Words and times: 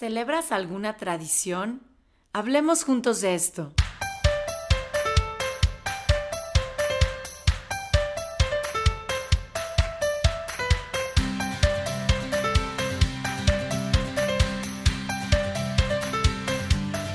¿Celebras 0.00 0.50
alguna 0.50 0.96
tradición? 0.96 1.82
Hablemos 2.32 2.84
juntos 2.84 3.20
de 3.20 3.34
esto. 3.34 3.74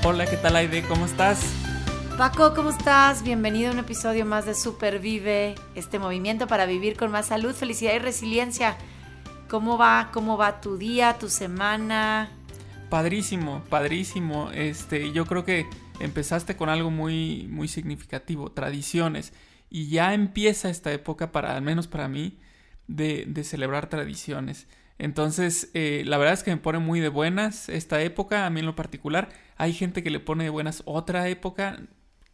Hola, 0.04 0.26
¿qué 0.26 0.36
tal 0.36 0.54
Aide? 0.54 0.84
¿Cómo 0.86 1.06
estás? 1.06 1.40
Paco, 2.16 2.54
¿cómo 2.54 2.70
estás? 2.70 3.24
Bienvenido 3.24 3.70
a 3.70 3.72
un 3.72 3.80
episodio 3.80 4.24
más 4.24 4.46
de 4.46 4.54
Supervive, 4.54 5.56
este 5.74 5.98
movimiento 5.98 6.46
para 6.46 6.66
vivir 6.66 6.96
con 6.96 7.10
más 7.10 7.26
salud, 7.26 7.52
felicidad 7.52 7.94
y 7.94 7.98
resiliencia. 7.98 8.78
¿Cómo 9.48 9.76
va? 9.76 10.10
¿Cómo 10.12 10.36
va 10.36 10.60
tu 10.60 10.76
día, 10.76 11.18
tu 11.18 11.28
semana? 11.28 12.35
Padrísimo, 12.96 13.62
padrísimo. 13.68 14.50
Este, 14.52 15.12
yo 15.12 15.26
creo 15.26 15.44
que 15.44 15.66
empezaste 16.00 16.56
con 16.56 16.70
algo 16.70 16.90
muy, 16.90 17.46
muy 17.50 17.68
significativo, 17.68 18.52
tradiciones. 18.52 19.34
Y 19.68 19.90
ya 19.90 20.14
empieza 20.14 20.70
esta 20.70 20.90
época, 20.94 21.30
para, 21.30 21.54
al 21.54 21.60
menos 21.60 21.88
para 21.88 22.08
mí, 22.08 22.38
de, 22.86 23.26
de 23.28 23.44
celebrar 23.44 23.90
tradiciones. 23.90 24.66
Entonces, 24.96 25.70
eh, 25.74 26.04
la 26.06 26.16
verdad 26.16 26.32
es 26.32 26.42
que 26.42 26.52
me 26.52 26.56
pone 26.56 26.78
muy 26.78 27.00
de 27.00 27.10
buenas 27.10 27.68
esta 27.68 28.00
época, 28.00 28.46
a 28.46 28.50
mí 28.50 28.60
en 28.60 28.66
lo 28.66 28.76
particular. 28.76 29.28
Hay 29.58 29.74
gente 29.74 30.02
que 30.02 30.08
le 30.08 30.18
pone 30.18 30.44
de 30.44 30.50
buenas 30.50 30.82
otra 30.86 31.28
época, 31.28 31.78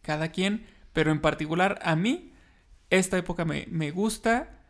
cada 0.00 0.28
quien, 0.28 0.64
pero 0.92 1.10
en 1.10 1.20
particular 1.20 1.80
a 1.82 1.96
mí, 1.96 2.34
esta 2.88 3.18
época 3.18 3.44
me, 3.44 3.66
me 3.68 3.90
gusta 3.90 4.61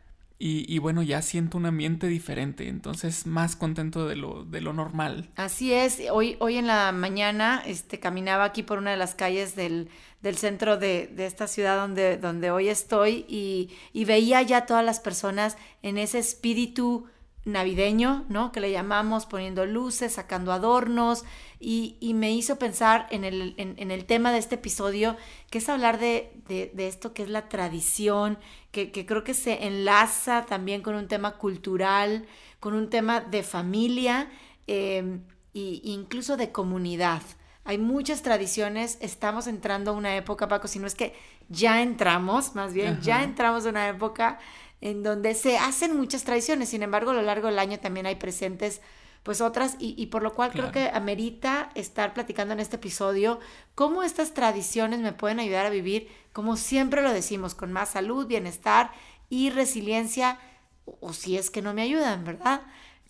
y, 0.44 0.78
bueno, 0.78 1.04
ya 1.04 1.22
siento 1.22 1.56
un 1.56 1.66
ambiente 1.66 2.08
diferente, 2.08 2.66
entonces 2.66 3.28
más 3.28 3.54
contento 3.54 4.08
de 4.08 4.16
lo, 4.16 4.44
de 4.44 4.60
lo 4.60 4.72
normal. 4.72 5.30
Así 5.36 5.72
es, 5.72 6.02
hoy, 6.10 6.36
hoy 6.40 6.56
en 6.56 6.66
la 6.66 6.90
mañana 6.90 7.62
este, 7.64 8.00
caminaba 8.00 8.42
aquí 8.42 8.64
por 8.64 8.78
una 8.78 8.90
de 8.90 8.96
las 8.96 9.14
calles 9.14 9.54
del, 9.54 9.88
del 10.20 10.36
centro 10.36 10.78
de, 10.78 11.14
esta 11.18 11.46
ciudad 11.46 11.76
donde, 11.76 12.16
donde 12.16 12.50
hoy 12.50 12.70
estoy 12.70 13.24
y, 13.28 13.70
y 13.92 14.04
veía 14.04 14.42
ya 14.42 14.66
todas 14.66 14.84
las 14.84 14.98
personas 14.98 15.56
en 15.80 15.96
ese 15.96 16.18
espíritu 16.18 17.06
navideño, 17.44 18.24
¿no? 18.28 18.52
Que 18.52 18.60
le 18.60 18.70
llamamos 18.70 19.26
poniendo 19.26 19.66
luces, 19.66 20.12
sacando 20.12 20.52
adornos, 20.52 21.24
y, 21.58 21.96
y 22.00 22.14
me 22.14 22.32
hizo 22.32 22.56
pensar 22.58 23.06
en 23.10 23.24
el, 23.24 23.54
en, 23.56 23.74
en, 23.78 23.90
el 23.90 24.04
tema 24.04 24.32
de 24.32 24.38
este 24.38 24.56
episodio, 24.56 25.16
que 25.50 25.58
es 25.58 25.68
hablar 25.68 25.98
de, 25.98 26.32
de, 26.48 26.70
de 26.74 26.88
esto 26.88 27.14
que 27.14 27.22
es 27.22 27.30
la 27.30 27.48
tradición, 27.48 28.38
que, 28.70 28.90
que, 28.90 29.06
creo 29.06 29.24
que 29.24 29.34
se 29.34 29.66
enlaza 29.66 30.46
también 30.46 30.82
con 30.82 30.94
un 30.94 31.08
tema 31.08 31.38
cultural, 31.38 32.26
con 32.58 32.74
un 32.74 32.90
tema 32.90 33.20
de 33.20 33.42
familia 33.42 34.28
eh, 34.66 35.20
e 35.54 35.80
incluso 35.84 36.36
de 36.36 36.52
comunidad. 36.52 37.22
Hay 37.64 37.78
muchas 37.78 38.22
tradiciones, 38.22 38.98
estamos 39.00 39.46
entrando 39.46 39.92
a 39.92 39.94
una 39.94 40.16
época, 40.16 40.48
Paco, 40.48 40.66
si 40.66 40.80
no 40.80 40.88
es 40.88 40.96
que 40.96 41.14
ya 41.48 41.80
entramos, 41.80 42.56
más 42.56 42.72
bien, 42.72 42.94
Ajá. 42.94 43.02
ya 43.02 43.22
entramos 43.22 43.66
a 43.66 43.68
una 43.68 43.88
época 43.88 44.40
en 44.82 45.02
donde 45.02 45.34
se 45.34 45.56
hacen 45.56 45.96
muchas 45.96 46.24
tradiciones, 46.24 46.68
sin 46.68 46.82
embargo 46.82 47.12
a 47.12 47.14
lo 47.14 47.22
largo 47.22 47.46
del 47.46 47.58
año 47.58 47.78
también 47.78 48.04
hay 48.04 48.16
presentes 48.16 48.82
pues 49.22 49.40
otras 49.40 49.76
y, 49.78 49.94
y 49.96 50.06
por 50.06 50.22
lo 50.24 50.34
cual 50.34 50.50
claro. 50.50 50.72
creo 50.72 50.90
que 50.90 50.96
amerita 50.96 51.70
estar 51.76 52.12
platicando 52.12 52.52
en 52.52 52.60
este 52.60 52.76
episodio 52.76 53.38
cómo 53.76 54.02
estas 54.02 54.34
tradiciones 54.34 54.98
me 54.98 55.12
pueden 55.12 55.38
ayudar 55.38 55.64
a 55.64 55.70
vivir, 55.70 56.08
como 56.32 56.56
siempre 56.56 57.02
lo 57.02 57.12
decimos, 57.12 57.54
con 57.54 57.72
más 57.72 57.90
salud, 57.90 58.26
bienestar 58.26 58.90
y 59.30 59.50
resiliencia, 59.50 60.38
o, 60.84 60.98
o 61.00 61.12
si 61.12 61.36
es 61.36 61.50
que 61.50 61.62
no 61.62 61.72
me 61.72 61.82
ayudan, 61.82 62.24
¿verdad? 62.24 62.62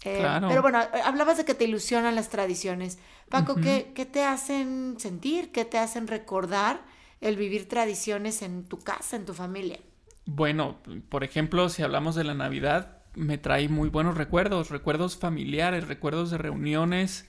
Eh, 0.05 0.19
claro. 0.19 0.49
Pero 0.49 0.61
bueno, 0.61 0.81
hablabas 1.05 1.39
de 1.39 1.47
que 1.47 1.55
te 1.55 1.65
ilusionan 1.65 2.15
las 2.15 2.29
tradiciones. 2.29 2.99
Paco, 3.31 3.53
uh 3.53 3.57
-huh. 3.57 3.63
¿qué, 3.63 3.93
¿qué 3.95 4.05
te 4.05 4.23
hacen 4.25 4.97
sentir? 4.99 5.51
¿Qué 5.53 5.65
te 5.65 5.79
hacen 5.79 6.07
recordar 6.09 6.83
el 7.23 7.37
vivir 7.37 7.69
tradiciones 7.69 8.43
en 8.43 8.65
tu 8.65 8.79
casa, 8.79 9.17
en 9.17 9.25
tu 9.25 9.33
familia? 9.33 9.81
Bueno, 10.25 10.79
por 11.09 11.25
ejemplo, 11.25 11.69
si 11.69 11.83
hablamos 11.83 12.15
de 12.15 12.25
la 12.25 12.35
Navidad, 12.35 13.03
me 13.15 13.39
trae 13.39 13.69
muy 13.69 13.89
buenos 13.89 14.17
recuerdos, 14.17 14.71
recuerdos 14.71 15.17
familiares, 15.17 15.89
recuerdos 15.89 16.31
de 16.31 16.39
reuniones 16.39 17.29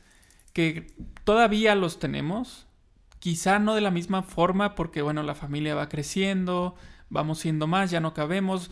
que 0.54 0.94
todavía 1.24 1.76
los 1.76 2.00
tenemos, 2.00 2.68
quizá 3.20 3.58
no 3.60 3.74
de 3.76 3.82
la 3.82 3.92
misma 3.92 4.22
forma 4.22 4.76
porque 4.76 5.02
bueno, 5.02 5.24
la 5.24 5.36
familia 5.36 5.76
va 5.76 5.90
creciendo, 5.90 6.76
vamos 7.10 7.40
siendo 7.40 7.68
más, 7.68 7.90
ya 7.90 8.00
no 8.00 8.14
cabemos, 8.14 8.70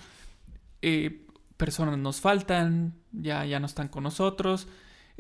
eh, 0.82 1.28
personas 1.58 1.98
nos 1.98 2.22
faltan, 2.22 2.96
ya, 3.12 3.46
ya 3.46 3.60
no 3.60 3.66
están 3.66 3.88
con 3.88 4.04
nosotros. 4.04 4.68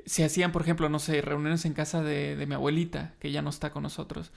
Se 0.05 0.23
hacían, 0.23 0.51
por 0.51 0.61
ejemplo, 0.61 0.89
no 0.89 0.99
sé, 0.99 1.21
reuniones 1.21 1.65
en 1.65 1.73
casa 1.73 2.01
de, 2.01 2.35
de 2.35 2.45
mi 2.45 2.55
abuelita, 2.55 3.13
que 3.19 3.31
ya 3.31 3.41
no 3.41 3.49
está 3.49 3.71
con 3.71 3.83
nosotros. 3.83 4.31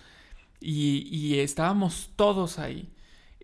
Y, 0.61 1.09
y 1.11 1.41
estábamos 1.41 2.11
todos 2.17 2.59
ahí. 2.59 2.94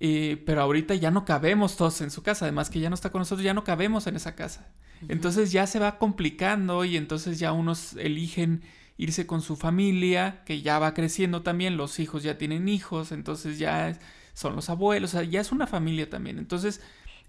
Pero 0.00 0.62
ahorita 0.62 0.94
ya 0.94 1.11
no 1.11 1.25
cabemos 1.25 1.77
todos 1.77 2.00
en 2.00 2.11
su 2.11 2.22
casa, 2.22 2.47
además 2.47 2.71
que 2.71 2.81
ya 2.81 2.88
no 2.88 2.94
está 2.94 3.11
con 3.11 3.21
nosotros, 3.21 3.44
ya 3.44 3.55
no 3.55 3.65
cabemos 3.65 4.06
en 4.06 4.16
esa 4.16 4.34
casa. 4.34 4.72
Uh 5.03 5.06
-huh. 5.06 5.12
Entonces 5.12 5.53
ya 5.53 5.66
se 5.66 5.78
va 5.78 5.99
complicando 5.99 6.84
y 6.84 6.97
entonces 6.97 7.38
ya 7.38 7.53
unos 7.53 7.94
eligen 7.97 8.62
irse 8.97 9.27
con 9.27 9.41
su 9.43 9.56
familia, 9.56 10.43
que 10.44 10.62
ya 10.62 10.78
va 10.78 10.93
creciendo 10.94 11.43
también, 11.43 11.77
los 11.77 11.99
hijos 12.00 12.22
ya 12.22 12.37
tienen 12.37 12.69
hijos, 12.69 13.12
entonces 13.12 13.59
ya 13.59 13.99
son 14.34 14.55
los 14.56 14.69
abuelos, 14.71 15.15
o 15.15 15.19
sea, 15.19 15.22
ya 15.25 15.41
es 15.41 15.53
una 15.53 15.66
familia 15.66 16.09
también. 16.10 16.39
Entonces 16.39 16.81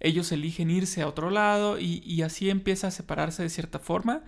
ellos 0.02 0.32
eligen 0.32 0.70
irse 0.70 1.02
a 1.02 1.08
otro 1.08 1.30
lado 1.30 1.80
y, 1.80 2.02
y 2.06 2.24
así 2.24 2.50
empieza 2.50 2.88
a 2.88 2.92
separarse 2.92 3.44
de 3.44 3.50
cierta 3.50 3.80
forma. 3.80 4.24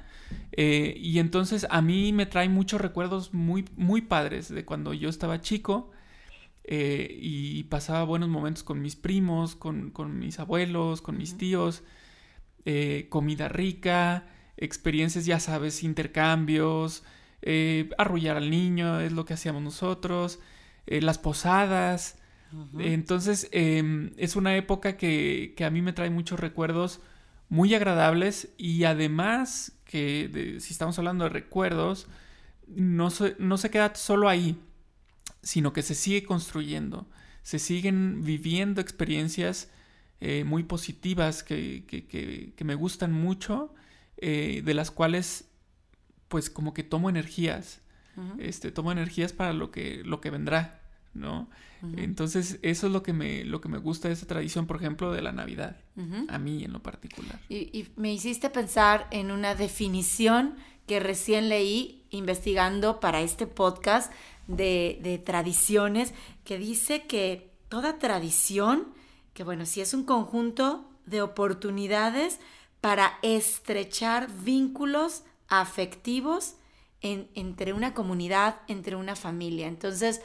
Eh, 0.51 0.95
y 0.97 1.19
entonces 1.19 1.65
a 1.69 1.81
mí 1.81 2.13
me 2.13 2.25
trae 2.25 2.47
muchos 2.49 2.79
recuerdos 2.79 3.33
muy, 3.33 3.65
muy 3.75 4.01
padres 4.01 4.49
de 4.49 4.65
cuando 4.65 4.93
yo 4.93 5.09
estaba 5.09 5.41
chico 5.41 5.91
eh, 6.66 7.18
y 7.19 7.63
pasaba 7.63 8.03
buenos 8.06 8.29
momentos 8.29 8.63
con 8.63 8.81
mis 8.81 8.96
primos, 8.96 9.56
con, 9.56 9.91
con 9.91 10.18
mis 10.19 10.40
abuelos, 10.40 11.01
con 11.01 11.18
mis 11.18 11.38
tíos, 11.38 11.84
eh, 12.66 13.07
comida 13.09 13.50
rica, 13.50 14.28
experiencias, 14.56 15.25
ya 15.25 15.40
sabes, 15.40 15.84
intercambios, 15.84 17.03
eh, 17.41 17.90
arrullar 17.97 18.38
al 18.38 18.50
niño, 18.50 19.01
es 19.01 19.12
lo 19.12 19.25
que 19.25 19.34
hacíamos 19.34 19.62
nosotros, 19.62 20.40
las 20.85 21.18
posadas. 21.18 22.19
Uh 22.53 22.57
-huh. 22.57 22.85
Entonces 22.94 23.50
em, 23.51 24.12
es 24.18 24.35
una 24.35 24.56
época 24.56 24.95
que, 24.97 25.53
que, 25.57 25.66
a 25.66 25.69
mí 25.69 25.81
me 25.81 25.94
trae 25.94 26.09
muchos 26.09 26.40
recuerdos 26.40 27.01
muy 27.50 27.74
agradables 27.74 28.53
y 28.57 28.84
además 28.85 29.74
que 29.85 30.28
de, 30.30 30.59
si 30.59 30.74
estamos 30.74 30.97
hablando 31.00 31.25
de 31.25 31.30
recuerdos, 31.31 32.07
no 32.68 33.09
se, 33.09 33.35
no 33.40 33.57
se 33.57 33.69
queda 33.69 33.95
solo 33.95 34.30
ahí 34.30 34.57
sino 35.43 35.73
que 35.73 35.83
se 35.83 35.93
sigue 35.93 36.23
construyendo, 36.23 37.07
se 37.43 37.59
siguen 37.59 38.23
viviendo 38.23 38.81
experiencias 38.81 39.69
eh, 40.21 40.45
muy 40.45 40.63
positivas 40.63 41.43
que, 41.43 41.83
que, 41.85 42.07
que, 42.07 42.53
que, 42.55 42.63
me 42.63 42.75
gustan 42.75 43.11
mucho, 43.11 43.75
eh, 44.17 44.61
de 44.63 44.73
las 44.73 44.89
cuales 44.89 45.49
pues 46.29 46.49
como 46.49 46.73
que 46.73 46.83
tomo 46.83 47.09
energías, 47.09 47.81
uh 48.15 48.21
-huh. 48.21 48.35
este, 48.39 48.71
tomo 48.71 48.91
energías 48.91 49.33
para 49.33 49.51
lo 49.51 49.69
que, 49.69 50.01
lo 50.05 50.21
que 50.21 50.29
vendrá, 50.29 50.81
¿no? 51.13 51.49
Uh 51.81 51.87
-huh. 51.87 52.03
Entonces 52.03 52.57
eso 52.61 52.87
es 52.87 52.93
lo 52.93 53.03
que, 53.03 53.11
me, 53.11 53.43
lo 53.43 53.59
que 53.59 53.67
me 53.67 53.77
gusta 53.77 54.07
de 54.07 54.13
esa 54.13 54.25
tradición, 54.25 54.65
por 54.65 54.77
ejemplo, 54.77 55.11
de 55.11 55.21
la 55.21 55.33
Navidad, 55.33 55.75
uh 55.97 56.01
-huh. 56.01 56.25
a 56.29 56.39
mí 56.39 56.63
en 56.63 56.71
lo 56.71 56.81
particular. 56.81 57.37
Y, 57.49 57.77
y 57.77 57.89
me 57.97 58.13
hiciste 58.13 58.49
pensar 58.49 59.07
en 59.11 59.29
una 59.29 59.55
definición 59.55 60.55
que 60.87 60.99
recién 60.99 61.49
leí 61.49 62.05
investigando 62.09 62.99
para 62.99 63.21
este 63.21 63.47
podcast 63.47 64.11
de, 64.47 64.99
de, 65.01 65.17
tradiciones 65.17 66.13
que 66.43 66.57
dice 66.57 67.03
que 67.03 67.51
toda 67.69 67.97
tradición, 67.99 68.93
que 69.33 69.43
bueno, 69.43 69.65
si 69.65 69.81
es 69.81 69.93
un 69.93 70.03
conjunto 70.03 70.89
de 71.05 71.21
oportunidades 71.21 72.39
para 72.81 73.17
estrechar 73.21 74.29
vínculos 74.43 75.23
afectivos 75.47 76.55
en, 77.01 77.29
entre 77.35 77.73
una 77.73 77.94
comunidad, 77.94 78.62
entre 78.68 78.95
una 78.95 79.15
familia. 79.15 79.68
Entonces, 79.68 80.21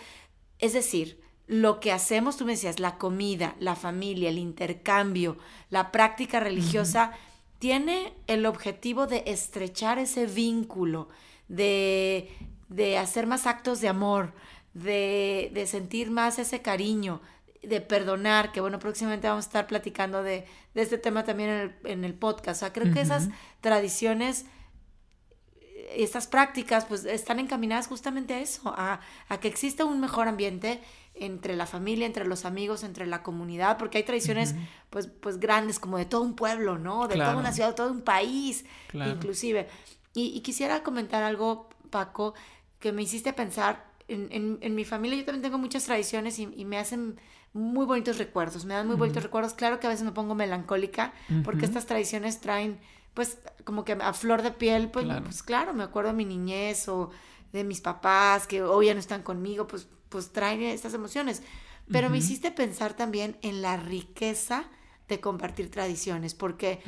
es 0.59 0.73
decir, 0.73 1.21
lo 1.47 1.81
que 1.81 1.93
hacemos, 1.93 2.37
tú 2.37 2.45
me 2.45 2.53
decías, 2.53 2.79
la 2.79 2.99
comida, 2.99 3.57
la 3.59 3.75
familia, 3.75 4.29
el 4.29 4.39
intercambio, 4.39 5.39
la 5.71 5.91
práctica 5.91 6.41
religiosa, 6.41 7.11
uh 7.11 7.15
-huh. 7.15 7.59
tiene 7.59 8.13
el 8.27 8.47
objetivo 8.47 9.07
de 9.07 9.23
estrechar 9.27 9.99
ese 9.99 10.27
vínculo, 10.27 11.09
de 11.49 12.29
de 12.69 12.99
hacer 12.99 13.27
más 13.27 13.47
actos 13.47 13.81
de 13.81 13.89
amor, 13.89 14.33
de, 14.75 15.51
de, 15.55 15.67
sentir 15.67 16.11
más 16.11 16.39
ese 16.39 16.63
cariño, 16.63 17.21
de 17.63 17.81
perdonar, 17.81 18.53
que 18.53 18.61
bueno, 18.61 18.79
próximamente 18.79 19.29
vamos 19.29 19.47
a 19.47 19.49
estar 19.49 19.67
platicando 19.67 20.23
de, 20.23 20.47
de 20.75 20.83
este 20.83 20.99
tema 20.99 21.25
también 21.25 21.51
en 21.51 21.61
el, 21.61 21.75
en 21.85 22.05
el, 22.05 22.15
podcast. 22.15 22.59
O 22.59 22.67
sea, 22.67 22.73
creo 22.73 22.87
uh 22.87 22.91
-huh. 22.91 22.95
que 22.95 23.01
esas 23.01 23.29
tradiciones, 23.61 24.47
estas 25.97 26.27
prácticas, 26.27 26.85
pues 26.85 27.05
están 27.05 27.41
encaminadas 27.41 27.89
justamente 27.89 28.35
a 28.35 28.41
eso, 28.41 28.73
a, 28.77 29.01
a, 29.29 29.41
que 29.41 29.49
exista 29.49 29.85
un 29.85 30.01
mejor 30.01 30.29
ambiente 30.29 30.81
entre 31.15 31.57
la 31.57 31.67
familia, 31.67 32.07
entre 32.07 32.27
los 32.27 32.45
amigos, 32.45 32.85
entre 32.85 33.07
la 33.07 33.25
comunidad, 33.25 33.77
porque 33.77 33.99
hay 33.99 34.05
tradiciones 34.05 34.53
uh 34.53 34.57
-huh. 34.57 34.69
pues, 34.91 35.07
pues 35.09 35.41
grandes, 35.41 35.81
como 35.81 35.99
de 35.99 36.05
todo 36.05 36.23
un 36.23 36.37
pueblo, 36.37 36.79
¿no? 36.79 37.09
De 37.09 37.15
claro. 37.15 37.33
toda 37.33 37.41
una 37.41 37.53
ciudad, 37.53 37.71
de 37.71 37.75
todo 37.75 37.91
un 37.91 38.03
país, 38.03 38.65
claro. 38.89 39.11
inclusive. 39.11 39.69
Y, 40.15 40.37
y, 40.37 40.41
quisiera 40.41 40.83
comentar 40.83 41.23
algo 41.23 41.69
Paco, 41.89 42.35
que 42.81 42.93
me 42.93 43.03
hiciste 43.03 43.33
pensar. 43.33 43.89
En, 44.09 44.59
en, 44.63 44.75
mi 44.75 44.87
familia 44.87 45.19
yo 45.19 45.25
también 45.27 45.43
tengo 45.43 45.59
muchas 45.59 45.85
tradiciones 45.85 46.39
y, 46.39 46.49
y, 46.57 46.65
me 46.65 46.79
hacen 46.79 47.21
muy 47.53 47.85
bonitos 47.85 48.17
recuerdos, 48.17 48.65
me 48.65 48.73
dan 48.73 48.87
muy 48.87 48.97
bonitos 48.97 49.23
recuerdos. 49.23 49.53
Claro 49.53 49.81
que 49.81 49.87
a 49.87 49.91
veces 49.91 50.05
me 50.05 50.13
pongo 50.13 50.35
melancólica 50.35 51.13
porque 51.45 51.67
estas 51.67 51.85
tradiciones 51.85 52.41
traen, 52.41 52.79
pues, 53.13 53.39
como 53.65 53.85
que 53.85 53.93
a 53.93 54.13
flor 54.15 54.41
de 54.41 54.51
piel, 54.51 54.91
pues 54.91 55.05
claro. 55.05 55.25
pues 55.25 55.43
claro, 55.43 55.75
me 55.75 55.83
acuerdo 55.83 56.11
de 56.11 56.17
mi 56.17 56.25
niñez 56.25 56.89
o 56.89 57.11
de 57.53 57.65
mis 57.65 57.83
papás 57.83 58.47
que 58.47 58.63
hoy 58.63 58.87
ya 58.87 58.95
no 58.95 59.01
están 59.01 59.23
conmigo, 59.23 59.67
pues, 59.67 59.89
pues 60.09 60.33
traen 60.33 60.63
estas 60.63 60.95
emociones. 60.95 61.43
Pero 61.91 62.11
me 62.11 62.19
hiciste 62.19 62.51
pensar 62.51 62.95
también 62.95 63.39
en 63.43 63.63
la 63.63 63.77
riqueza 63.77 64.65
de 65.09 65.21
compartir 65.21 65.71
tradiciones, 65.71 66.35
porque 66.35 66.81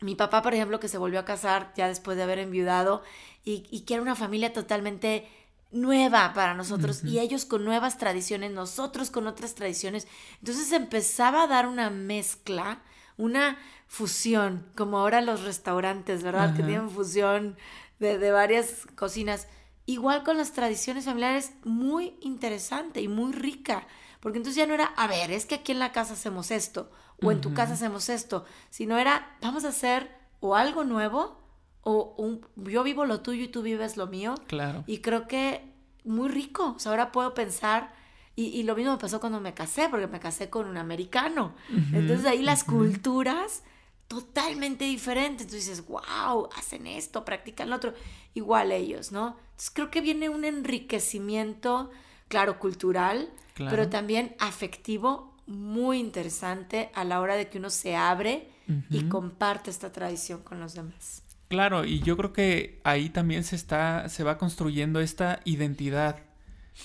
mi 0.00 0.14
papá, 0.14 0.42
por 0.42 0.54
ejemplo, 0.54 0.80
que 0.80 0.88
se 0.88 0.98
volvió 0.98 1.20
a 1.20 1.24
casar 1.24 1.72
ya 1.76 1.88
después 1.88 2.16
de 2.16 2.22
haber 2.22 2.38
enviudado 2.38 3.02
y, 3.44 3.66
y 3.70 3.80
que 3.80 3.94
era 3.94 4.02
una 4.02 4.14
familia 4.14 4.52
totalmente 4.52 5.28
nueva 5.72 6.32
para 6.34 6.54
nosotros 6.54 7.04
y 7.04 7.20
ellos 7.20 7.44
con 7.44 7.64
nuevas 7.64 7.96
tradiciones, 7.96 8.50
nosotros 8.50 9.10
con 9.10 9.26
otras 9.26 9.54
tradiciones. 9.54 10.08
Entonces 10.38 10.72
empezaba 10.72 11.44
a 11.44 11.46
dar 11.46 11.66
una 11.66 11.90
mezcla, 11.90 12.82
una 13.16 13.58
fusión, 13.86 14.66
como 14.76 14.98
ahora 14.98 15.20
los 15.20 15.42
restaurantes, 15.42 16.22
¿verdad? 16.22 16.56
Que 16.56 16.62
tienen 16.62 16.90
fusión 16.90 17.56
de, 17.98 18.18
de, 18.18 18.30
varias 18.30 18.86
cocinas. 18.96 19.46
Igual 19.86 20.22
con 20.24 20.38
las 20.38 20.52
tradiciones 20.52 21.04
familiares, 21.04 21.52
muy 21.64 22.14
interesante 22.20 23.00
y 23.00 23.08
muy 23.08 23.32
rica. 23.32 23.86
Porque 24.20 24.38
entonces 24.38 24.56
ya 24.56 24.66
no 24.66 24.74
era, 24.74 24.86
a 24.96 25.06
ver, 25.06 25.30
es 25.30 25.46
que 25.46 25.56
aquí 25.56 25.72
en 25.72 25.78
la 25.78 25.92
casa 25.92 26.12
hacemos 26.12 26.50
esto, 26.50 26.90
o 27.22 27.32
en 27.32 27.40
tu 27.40 27.54
casa 27.54 27.74
hacemos 27.74 28.08
esto, 28.08 28.44
sino 28.70 28.98
era, 28.98 29.36
vamos 29.40 29.64
a 29.64 29.68
hacer 29.68 30.10
o 30.40 30.56
algo 30.56 30.84
nuevo, 30.84 31.38
o 31.82 32.14
un, 32.18 32.46
yo 32.56 32.82
vivo 32.82 33.04
lo 33.04 33.20
tuyo 33.20 33.44
y 33.44 33.48
tú 33.48 33.62
vives 33.62 33.96
lo 33.96 34.06
mío. 34.06 34.34
Claro. 34.46 34.84
Y 34.86 34.98
creo 34.98 35.26
que 35.26 35.70
muy 36.04 36.28
rico. 36.28 36.74
O 36.76 36.78
sea, 36.78 36.92
ahora 36.92 37.12
puedo 37.12 37.34
pensar, 37.34 37.92
y, 38.36 38.46
y 38.46 38.62
lo 38.62 38.74
mismo 38.74 38.92
me 38.92 38.98
pasó 38.98 39.20
cuando 39.20 39.40
me 39.40 39.54
casé, 39.54 39.88
porque 39.88 40.06
me 40.06 40.20
casé 40.20 40.50
con 40.50 40.66
un 40.66 40.76
americano. 40.76 41.54
Entonces 41.92 42.26
ahí 42.26 42.42
las 42.42 42.64
culturas 42.64 43.62
totalmente 44.08 44.84
diferentes. 44.84 45.46
Entonces 45.46 45.68
dices, 45.68 45.86
wow, 45.86 46.48
hacen 46.56 46.86
esto, 46.86 47.24
practican 47.24 47.70
lo 47.70 47.76
otro. 47.76 47.94
Igual 48.34 48.72
ellos, 48.72 49.12
¿no? 49.12 49.36
Entonces 49.50 49.70
creo 49.72 49.90
que 49.90 50.00
viene 50.00 50.28
un 50.28 50.44
enriquecimiento, 50.44 51.90
claro, 52.28 52.58
cultural, 52.58 53.30
pero 53.54 53.90
también 53.90 54.34
afectivo 54.38 55.36
muy 55.50 55.98
interesante 55.98 56.90
a 56.94 57.04
la 57.04 57.20
hora 57.20 57.34
de 57.34 57.48
que 57.48 57.58
uno 57.58 57.70
se 57.70 57.96
abre 57.96 58.48
y 58.88 59.08
comparte 59.08 59.68
esta 59.68 59.90
tradición 59.90 60.42
con 60.42 60.60
los 60.60 60.74
demás. 60.74 61.24
Claro, 61.48 61.84
y 61.84 61.98
yo 62.00 62.16
creo 62.16 62.32
que 62.32 62.80
ahí 62.84 63.08
también 63.08 63.42
se 63.42 63.56
está, 63.56 64.08
se 64.08 64.22
va 64.22 64.38
construyendo 64.38 65.00
esta 65.00 65.40
identidad 65.44 66.20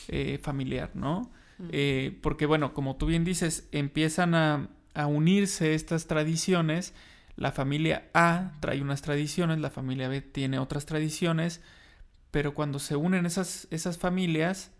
eh, 0.08 0.40
familiar, 0.42 0.90
¿no? 0.96 1.32
Eh, 1.70 2.18
porque 2.24 2.48
bueno, 2.48 2.74
como 2.74 2.96
tú 2.96 3.06
bien 3.06 3.24
dices, 3.24 3.70
empiezan 3.72 4.34
a, 4.34 4.70
a, 4.96 5.06
unirse 5.06 5.76
estas 5.76 6.08
tradiciones. 6.08 6.96
La 7.36 7.52
familia 7.52 8.10
A 8.16 8.54
trae 8.60 8.82
unas 8.82 9.04
tradiciones, 9.04 9.60
la 9.60 9.70
familia 9.70 10.08
B 10.08 10.22
tiene 10.22 10.58
otras 10.58 10.88
tradiciones, 10.88 11.62
pero 12.32 12.56
cuando 12.56 12.80
se 12.80 12.96
unen 12.96 13.28
esas, 13.28 13.68
esas 13.70 14.00
familias, 14.00 14.72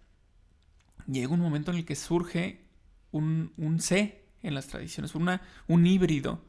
llega 1.06 1.34
un 1.34 1.40
momento 1.40 1.70
en 1.70 1.78
el 1.78 1.86
que 1.86 1.96
surge 1.96 2.65
un, 3.18 3.80
C 3.80 4.24
en 4.44 4.54
las 4.54 4.68
tradiciones, 4.68 5.16
una, 5.16 5.42
un 5.68 5.86
híbrido. 5.86 6.44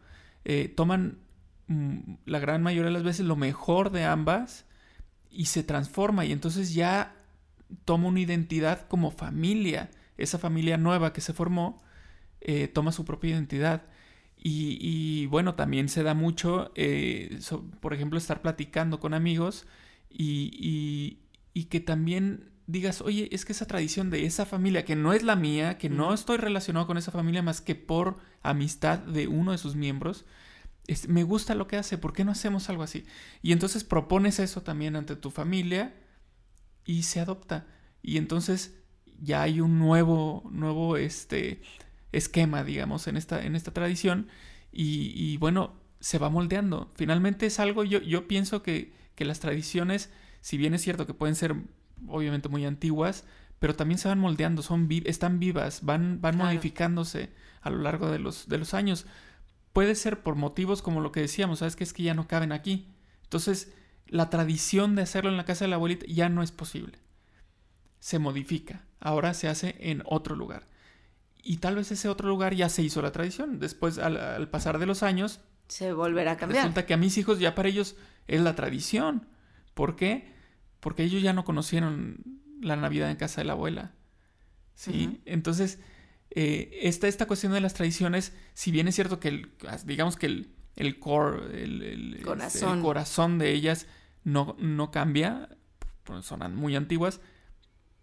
Eh, 0.45 0.69
toman 0.69 1.19
Mm, 1.69 2.15
la 2.27 2.39
gran 2.39 2.63
mayoría 2.63 2.87
de 2.87 2.93
las 2.93 3.03
veces 3.03 3.27
lo 3.27 3.35
mejor 3.35 3.91
de 3.91 4.05
ambas 4.05 4.67
y 5.31 5.47
se 5.47 5.65
transforma 5.65 6.25
y 6.25 6.31
entonces 6.31 6.75
ya 6.75 7.17
toma 7.85 8.09
una 8.09 8.21
identidad 8.21 8.87
como 8.89 9.11
familia. 9.11 9.91
Esa 10.19 10.39
familia 10.39 10.77
nueva 10.79 11.13
que 11.13 11.21
se 11.21 11.33
formó 11.33 11.83
eh, 12.41 12.69
toma 12.69 12.93
su 12.93 13.05
propia 13.05 13.31
identidad. 13.31 13.85
Y, 14.49 15.27
bueno, 15.27 15.57
también 15.57 15.89
se 15.89 16.05
da 16.05 16.15
mucho, 16.15 16.71
eh, 16.77 17.41
por 17.81 17.95
ejemplo, 17.95 18.17
estar 18.17 18.43
platicando 18.43 19.01
con 19.01 19.13
amigos 19.13 19.67
y, 20.09 21.19
y, 21.53 21.65
que 21.65 21.81
también 21.81 22.51
digas, 22.67 23.01
oye, 23.01 23.29
es 23.33 23.45
que 23.45 23.53
esa 23.53 23.67
tradición 23.67 24.11
de 24.11 24.27
esa 24.27 24.47
familia, 24.47 24.85
que 24.85 24.97
no 24.97 25.13
es 25.13 25.23
la 25.23 25.37
mía, 25.37 25.79
que 25.79 25.89
no 25.89 26.13
estoy 26.13 26.37
relacionado 26.37 26.87
con 26.87 26.99
esa 26.99 27.13
familia 27.13 27.43
más 27.43 27.61
que 27.61 27.75
por 27.75 28.19
amistad 28.43 28.99
de 28.99 29.29
uno 29.29 29.53
de 29.53 29.59
sus 29.59 29.77
miembros, 29.77 30.25
me 31.09 31.25
gusta 31.25 31.55
lo 31.55 31.67
que 31.67 31.77
hace, 31.77 31.99
¿por 31.99 32.13
qué 32.13 32.25
no 32.25 32.33
hacemos 32.33 32.69
algo 32.69 32.83
así? 32.83 33.05
Y 33.43 33.53
entonces 33.53 33.85
propones 33.85 34.39
eso 34.39 34.63
también 34.63 34.97
ante 34.97 35.17
tu 35.17 35.31
familia 35.31 35.95
y 36.85 37.03
se 37.03 37.21
adopta. 37.21 37.67
Y 38.03 38.19
entonces 38.19 38.77
ya 39.21 39.43
hay 39.43 39.61
un 39.61 39.79
nuevo, 39.79 40.49
nuevo 40.53 40.97
este, 40.97 41.61
esquema, 42.13 42.63
digamos, 42.63 43.07
en 43.09 43.17
esta, 43.17 43.45
en 43.45 43.57
esta 43.57 43.73
tradición. 43.73 44.29
Y, 44.73 45.39
bueno, 45.39 45.75
se 46.01 46.19
va 46.19 46.29
moldeando. 46.29 46.93
Finalmente 46.97 47.47
es 47.47 47.59
algo, 47.59 47.83
yo, 47.83 48.01
yo 48.01 48.29
pienso 48.29 48.63
que, 48.63 48.93
que 49.15 49.25
las 49.25 49.41
tradiciones, 49.41 50.11
si 50.41 50.59
bien 50.59 50.75
es 50.75 50.83
cierto 50.83 51.07
que 51.07 51.15
pueden 51.15 51.35
ser 51.35 51.57
obviamente 52.09 52.49
muy 52.49 52.65
antiguas, 52.65 53.25
pero 53.59 53.75
también 53.75 53.99
se 53.99 54.09
van 54.09 54.19
moldeando, 54.19 54.63
son 54.63 54.89
están 55.05 55.39
vivas, 55.39 55.85
van, 55.85 56.21
van 56.21 56.37
modificándose 56.37 57.31
a 57.63 57.71
lo 57.71 57.79
largo 57.79 58.11
de 58.11 58.19
los, 58.19 58.49
de 58.49 58.59
los 58.59 58.75
años 58.75 59.07
puede 59.77 59.95
ser 59.95 60.23
por 60.23 60.37
motivos 60.37 60.81
como 60.81 61.03
lo 61.03 61.13
que 61.13 61.21
decíamos, 61.21 61.59
¿sabes? 61.59 61.77
Que 61.77 61.85
es 61.85 61.93
que 61.93 62.03
ya 62.03 62.15
no 62.15 62.27
caben 62.27 62.51
aquí. 62.51 62.89
Entonces, 63.25 63.75
la 64.07 64.31
tradición 64.31 64.95
de 64.95 65.03
hacerlo 65.03 65.29
en 65.29 65.37
la 65.37 65.45
casa 65.45 65.67
de 65.67 65.69
la 65.69 65.77
abuelita 65.77 66.07
ya 66.09 66.31
no 66.31 66.43
es 66.43 66.51
posible. 66.51 66.99
Se 68.01 68.19
modifica. 68.19 68.87
Ahora 69.01 69.35
se 69.35 69.49
hace 69.49 69.77
en 69.79 70.03
otro 70.07 70.35
lugar. 70.35 70.67
Y 71.43 71.59
tal 71.59 71.75
vez 71.75 71.93
ese 71.93 72.09
otro 72.09 72.27
lugar 72.27 72.55
ya 72.55 72.71
se 72.71 72.81
hizo 72.81 73.03
la 73.03 73.13
tradición. 73.13 73.59
Después, 73.59 73.99
al, 73.99 74.49
pasar 74.49 74.79
de 74.79 74.87
los 74.87 75.03
años, 75.03 75.41
se 75.69 75.93
volverá 75.93 76.33
a 76.33 76.37
cambiar. 76.39 76.63
Resulta 76.63 76.87
que 76.87 76.95
a 76.95 76.97
mis 76.97 77.19
hijos 77.19 77.39
ya 77.39 77.55
para 77.55 77.69
ellos 77.69 77.97
es 78.29 78.41
la 78.41 78.55
tradición. 78.55 79.27
¿Por 79.75 79.95
qué? 79.95 80.33
Porque 80.87 81.03
ellos 81.03 81.21
ya 81.21 81.33
no 81.33 81.45
conocieron 81.45 82.23
la 82.61 82.77
Navidad 82.77 83.11
en 83.11 83.17
casa 83.17 83.41
de 83.41 83.45
la 83.45 83.55
abuela. 83.55 83.91
¿Sí? 84.77 85.21
Entonces, 85.25 85.81
eh, 86.31 86.79
esta, 86.83 87.09
esta 87.09 87.27
cuestión 87.27 87.53
de 87.55 87.61
las 87.61 87.75
tradiciones, 87.75 88.33
si 88.55 88.71
bien 88.71 88.87
es 88.87 88.95
cierto 88.95 89.19
que 89.19 89.27
el, 89.27 89.51
digamos 89.85 90.15
que 90.15 90.27
el, 90.27 90.55
el 90.77 91.01
core, 91.01 91.65
el, 91.65 92.13
este, 92.15 92.23
corazón. 92.23 92.83
corazón 92.83 93.39
de 93.39 93.51
ellas 93.51 93.89
no, 94.23 94.55
no 94.61 94.93
cambia, 94.93 95.49
son 96.23 96.55
muy 96.55 96.77
antiguas, 96.77 97.21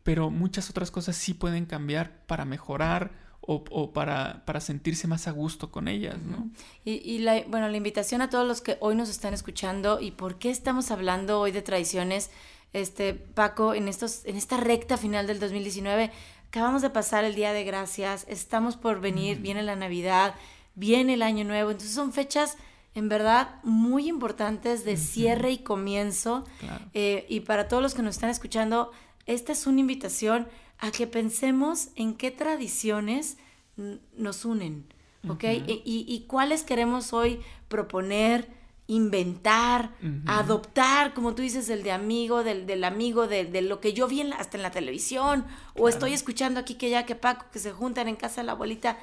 pero 0.03 0.29
muchas 0.29 0.69
otras 0.69 0.91
cosas 0.91 1.15
sí 1.15 1.34
pueden 1.34 1.65
cambiar 1.65 2.25
para 2.25 2.43
mejorar 2.43 3.13
o, 3.39 3.63
o 3.72 3.93
para, 3.93 4.43
para, 4.46 4.60
sentirse 4.60 5.07
más 5.07 5.29
a 5.29 5.31
gusto 5.31 5.72
con 5.72 5.88
ellas, 5.88 6.17
¿no? 6.22 6.50
Y, 6.84 6.96
y 6.96 7.19
la, 7.19 7.43
bueno, 7.48 7.69
la 7.69 7.77
invitación 7.77 8.22
a 8.22 8.29
todos 8.29 8.46
los 8.46 8.60
que 8.60 8.75
hoy 8.81 8.96
nos 8.98 9.07
están 9.07 9.34
escuchando 9.34 10.01
y 10.01 10.12
por 10.12 10.38
qué 10.38 10.50
estamos 10.50 10.91
hablando 10.91 11.39
hoy 11.39 11.53
de 11.53 11.62
tradiciones, 11.62 12.29
este, 12.74 13.13
Paco, 13.13 13.74
en, 13.74 13.88
estos, 13.88 14.25
en 14.25 14.36
esta 14.36 14.58
recta 14.58 14.98
final 14.98 15.27
del 15.27 15.39
2019, 15.39 16.12
acabamos 16.48 16.82
de 16.82 16.89
pasar 16.89 17.24
el 17.24 17.36
Día 17.36 17.53
de 17.53 17.63
Gracias, 17.63 18.25
estamos 18.27 18.75
por 18.75 19.00
venir, 19.00 19.39
viene 19.39 19.63
la 19.63 19.75
Navidad, 19.75 20.36
viene 20.75 21.13
el 21.13 21.22
Año 21.22 21.46
Nuevo, 21.46 21.72
entonces 21.72 21.96
son 21.96 22.13
fechas 22.13 22.58
en 22.96 23.10
verdad 23.10 23.56
muy 23.63 24.08
importantes 24.08 24.86
de 24.86 24.98
cierre 24.98 25.51
y 25.51 25.58
comienzo. 25.60 26.46
Eh, 26.94 27.25
y 27.27 27.42
para 27.42 27.68
todos 27.68 27.82
los 27.82 27.96
que 27.96 28.03
nos 28.03 28.15
están 28.15 28.30
escuchando, 28.30 28.92
esta 29.25 29.51
es 29.51 29.65
una 29.65 29.80
invitación 29.80 30.48
a 30.80 30.92
que 30.92 31.08
pensemos 31.08 31.89
en 31.96 32.13
qué 32.15 32.30
tradiciones 32.30 33.38
nos 33.75 34.46
unen, 34.46 34.86
¿ok? 35.27 35.44
y, 35.65 36.25
cuáles 36.27 36.63
queremos 36.63 37.13
hoy 37.13 37.39
proponer, 37.68 38.48
inventar, 38.93 39.91
adoptar, 40.25 41.13
como 41.13 41.33
tú 41.33 41.41
dices, 41.41 41.69
el 41.69 41.83
de 41.83 41.91
amigo, 41.91 42.43
del, 42.43 42.65
del 42.65 42.83
amigo, 42.83 43.27
de, 43.27 43.62
lo 43.62 43.79
que 43.79 43.93
yo 43.93 44.07
vi 44.07 44.21
hasta 44.33 44.57
en 44.57 44.63
la 44.63 44.71
televisión, 44.71 45.45
o 45.75 45.89
estoy 45.89 46.13
escuchando 46.13 46.59
aquí 46.59 46.75
que 46.75 46.89
ya 46.89 47.05
que 47.05 47.15
Paco, 47.15 47.45
que 47.51 47.59
se 47.59 47.71
juntan 47.71 48.07
en 48.07 48.15
casa 48.15 48.41
de 48.41 48.45
la 48.45 48.53
abuelita, 48.53 48.97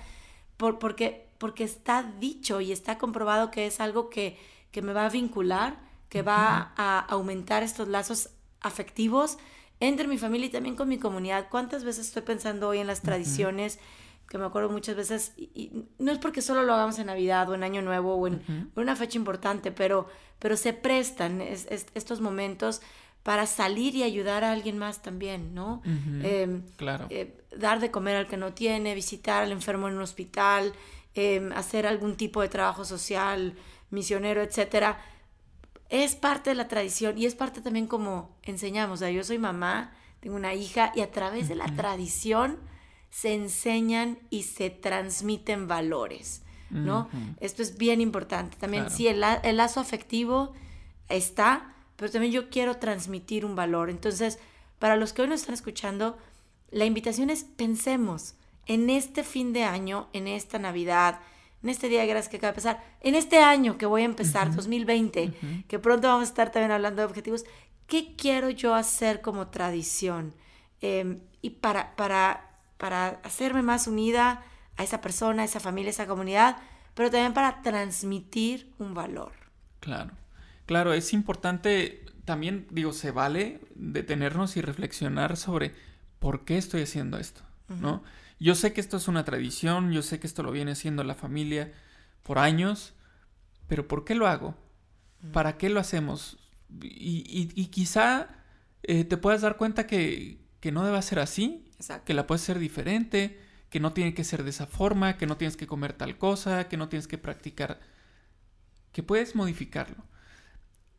por, 0.56 0.78
porque, 0.78 1.28
porque 1.38 1.64
está 1.64 2.02
dicho 2.20 2.60
y 2.60 2.72
está 2.72 2.98
comprobado 2.98 3.50
que 3.50 3.66
es 3.66 3.80
algo 3.80 4.10
que, 4.10 4.38
que 4.70 4.82
me 4.82 4.92
va 4.92 5.06
a 5.06 5.08
vincular, 5.10 5.78
que 6.08 6.22
va 6.22 6.72
a 6.76 7.00
aumentar 7.00 7.62
estos 7.62 7.88
lazos 7.88 8.30
afectivos 8.60 9.38
entre 9.80 10.06
mi 10.06 10.18
familia 10.18 10.46
y 10.46 10.50
también 10.50 10.76
con 10.76 10.88
mi 10.88 10.98
comunidad. 10.98 11.48
¿Cuántas 11.50 11.84
veces 11.84 12.06
estoy 12.06 12.22
pensando 12.22 12.68
hoy 12.68 12.78
en 12.78 12.86
las 12.86 13.00
tradiciones? 13.00 13.78
Que 14.30 14.38
me 14.38 14.44
acuerdo 14.44 14.70
muchas 14.70 14.94
veces, 14.94 15.32
y, 15.36 15.72
no 15.98 16.12
es 16.12 16.18
porque 16.18 16.40
solo 16.40 16.62
lo 16.62 16.72
hagamos 16.72 17.00
en 17.00 17.06
Navidad 17.06 17.50
o 17.50 17.54
en 17.56 17.64
Año 17.64 17.82
Nuevo 17.82 18.14
o 18.14 18.28
en, 18.28 18.70
una 18.76 18.94
fecha 18.94 19.18
importante, 19.18 19.72
pero, 19.72 20.06
pero 20.38 20.56
se 20.56 20.72
prestan 20.72 21.40
estos 21.40 22.20
momentos 22.20 22.80
para 23.24 23.46
salir 23.46 23.96
y 23.96 24.04
ayudar 24.04 24.44
a 24.44 24.52
alguien 24.52 24.78
más 24.78 25.02
también, 25.02 25.52
¿no? 25.52 25.82
Em, 26.22 26.62
claro. 26.76 27.08
Eh, 27.10 27.42
dar 27.56 27.80
de 27.80 27.90
comer 27.90 28.14
al 28.14 28.28
que 28.28 28.36
no 28.36 28.52
tiene, 28.54 28.94
visitar 28.94 29.42
al 29.42 29.50
enfermo 29.50 29.88
en 29.88 29.94
un 29.94 30.02
hospital, 30.02 30.74
em, 31.16 31.50
hacer 31.52 31.84
algún 31.88 32.16
tipo 32.16 32.40
de 32.40 32.48
trabajo 32.48 32.84
social, 32.84 33.56
misionero, 33.90 34.42
etcétera. 34.42 35.00
es 35.88 36.14
parte 36.14 36.50
de 36.50 36.54
la 36.54 36.68
tradición 36.68 37.18
y 37.18 37.26
es 37.26 37.34
parte 37.34 37.60
también 37.60 37.88
como 37.88 38.36
enseñamos. 38.44 38.94
O 38.94 38.96
sea, 38.98 39.10
yo 39.10 39.24
soy 39.24 39.38
mamá, 39.38 39.92
tengo 40.20 40.36
una 40.36 40.54
hija 40.54 40.92
y 40.94 41.00
a 41.00 41.10
través 41.10 41.48
de 41.48 41.56
la 41.56 41.66
tradición 41.74 42.58
se 43.10 43.34
enseñan 43.34 44.18
y 44.30 44.44
se 44.44 44.70
transmiten 44.70 45.66
valores, 45.66 46.42
¿no? 46.70 47.08
Esto 47.40 47.62
es 47.62 47.76
bien 47.76 48.00
importante. 48.00 48.56
También, 48.56 48.90
sí, 48.90 49.08
el, 49.08 49.22
el, 49.42 49.56
lazo 49.56 49.80
afectivo 49.80 50.52
está, 51.08 51.74
pero 51.96 52.12
también 52.12 52.32
yo 52.32 52.48
quiero 52.48 52.76
transmitir 52.76 53.44
un 53.44 53.56
valor. 53.56 53.90
Entonces, 53.90 54.38
para 54.78 54.96
los 54.96 55.12
que 55.12 55.22
hoy 55.22 55.28
nos 55.28 55.40
están 55.40 55.54
escuchando, 55.54 56.16
la 56.70 56.84
invitación 56.84 57.28
es 57.30 57.42
pensemos 57.44 58.34
en 58.66 58.88
este 58.88 59.24
fin 59.24 59.52
de 59.52 59.64
año, 59.64 60.08
en 60.12 60.28
esta 60.28 60.60
Navidad, 60.60 61.18
en 61.62 61.70
este 61.70 61.88
día 61.88 62.02
de 62.02 62.06
gracias 62.06 62.30
que 62.30 62.36
acaba 62.36 62.52
de 62.52 62.60
empezar, 62.60 62.96
en 63.00 63.14
este 63.16 63.38
año 63.38 63.76
que 63.76 63.86
voy 63.86 64.02
a 64.02 64.04
empezar, 64.04 64.54
2020, 64.54 65.64
que 65.66 65.78
pronto 65.80 66.06
vamos 66.06 66.22
a 66.22 66.30
estar 66.30 66.52
también 66.52 66.70
hablando 66.70 67.02
de 67.02 67.06
objetivos, 67.06 67.44
¿qué 67.86 68.14
quiero 68.16 68.48
yo 68.48 68.74
hacer 68.74 69.20
como 69.20 69.48
tradición? 69.48 70.34
Em, 70.80 71.18
y 71.42 71.50
para, 71.50 71.96
para 71.96 72.49
para 72.80 73.20
hacerme 73.24 73.60
más 73.62 73.86
unida 73.86 74.42
a 74.78 74.82
esa 74.82 75.02
persona, 75.02 75.42
a 75.42 75.44
esa 75.44 75.60
familia, 75.60 75.90
a 75.90 75.92
esa 75.92 76.06
comunidad, 76.06 76.56
pero 76.94 77.10
también 77.10 77.34
para 77.34 77.60
transmitir 77.60 78.72
un 78.78 78.94
valor. 78.94 79.32
Claro, 79.80 80.12
claro, 80.64 80.94
es 80.94 81.12
importante 81.12 82.06
también, 82.24 82.66
digo, 82.70 82.94
se 82.94 83.10
vale 83.10 83.60
detenernos 83.74 84.56
y 84.56 84.62
reflexionar 84.62 85.36
sobre 85.36 85.74
por 86.18 86.46
qué 86.46 86.56
estoy 86.56 86.82
haciendo 86.82 87.18
esto, 87.18 87.42
¿no? 87.68 88.02
Yo 88.38 88.54
sé 88.54 88.72
que 88.72 88.80
esto 88.80 88.96
es 88.96 89.08
una 89.08 89.24
tradición, 89.24 89.92
yo 89.92 90.00
sé 90.00 90.18
que 90.18 90.26
esto 90.26 90.42
lo 90.42 90.50
viene 90.50 90.72
haciendo 90.72 91.04
la 91.04 91.14
familia 91.14 91.72
por 92.22 92.38
años, 92.38 92.94
pero 93.68 93.86
¿por 93.86 94.04
qué 94.04 94.14
lo 94.14 94.26
hago? 94.26 94.56
¿Para 95.34 95.58
qué 95.58 95.68
lo 95.68 95.80
hacemos? 95.80 96.38
Y, 96.80 97.66
quizá 97.66 98.28
eh, 98.84 99.04
te 99.04 99.18
puedas 99.18 99.42
dar 99.42 99.58
cuenta 99.58 99.86
que, 99.86 100.38
que 100.60 100.72
no 100.72 100.84
deba 100.84 101.02
ser 101.02 101.18
así, 101.18 101.69
que 102.04 102.14
la 102.14 102.26
puedes 102.26 102.42
ser 102.42 102.58
diferente, 102.58 103.40
que 103.70 103.80
no 103.80 103.92
tiene 103.92 104.14
que 104.14 104.24
ser 104.24 104.42
de 104.42 104.50
esa 104.50 104.66
forma, 104.66 105.16
que 105.16 105.26
no 105.26 105.36
tienes 105.36 105.56
que 105.56 105.66
comer 105.66 105.92
tal 105.92 106.18
cosa, 106.18 106.68
que 106.68 106.76
no 106.76 106.88
tienes 106.88 107.06
que 107.06 107.18
practicar, 107.18 107.80
que 108.92 109.02
puedes 109.02 109.34
modificarlo. 109.34 110.04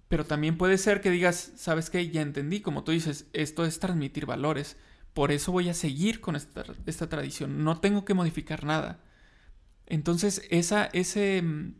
Pero 0.07 0.25
también 0.25 0.57
puede 0.57 0.77
ser 0.77 1.01
que 1.01 1.11
digas, 1.11 1.53
¿sabes 1.55 1.89
qué? 1.89 2.09
Ya 2.09 2.21
entendí, 2.21 2.61
como 2.61 2.83
tú 2.83 2.91
dices, 2.91 3.27
esto 3.33 3.65
es 3.65 3.79
transmitir 3.79 4.25
valores. 4.25 4.77
Por 5.13 5.31
eso 5.31 5.51
voy 5.51 5.69
a 5.69 5.73
seguir 5.73 6.21
con 6.21 6.35
esta, 6.35 6.63
tradición. 7.09 7.63
No 7.63 7.79
tengo 7.79 8.05
que 8.05 8.13
modificar 8.13 8.63
nada. 8.63 8.99
Entonces, 9.85 10.41
ese 10.49 11.41
mm, 11.41 11.75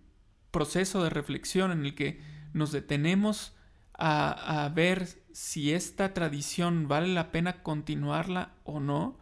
proceso 0.51 1.03
de 1.03 1.09
reflexión 1.09 1.71
en 1.71 1.85
el 1.85 1.95
que 1.95 2.21
nos 2.53 2.71
detenemos 2.71 3.53
a 3.93 4.71
ver 4.73 5.20
si 5.33 5.73
esta 5.73 6.13
tradición 6.13 6.87
vale 6.87 7.07
la 7.07 7.31
pena 7.31 7.63
continuarla 7.63 8.51
o 8.63 8.79
no, 8.79 9.17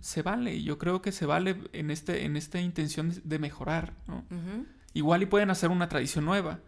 se 0.00 0.22
vale. 0.22 0.62
Yo 0.62 0.78
creo 0.78 1.02
que 1.02 1.12
se 1.12 1.26
vale 1.26 1.56
en, 1.72 1.90
este, 1.90 2.24
en 2.24 2.36
esta 2.36 2.60
intención 2.60 3.12
de 3.24 3.38
mejorar, 3.38 3.94
¿no? 4.06 4.24
Igual 4.92 5.22
y 5.22 5.26
pueden 5.26 5.50
hacer 5.50 5.70
una 5.70 5.88
tradición 5.88 6.24
nueva, 6.24 6.60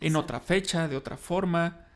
en 0.00 0.16
otra 0.16 0.40
fecha, 0.40 0.88
de 0.88 0.96
otra 0.96 1.16
forma, 1.16 1.86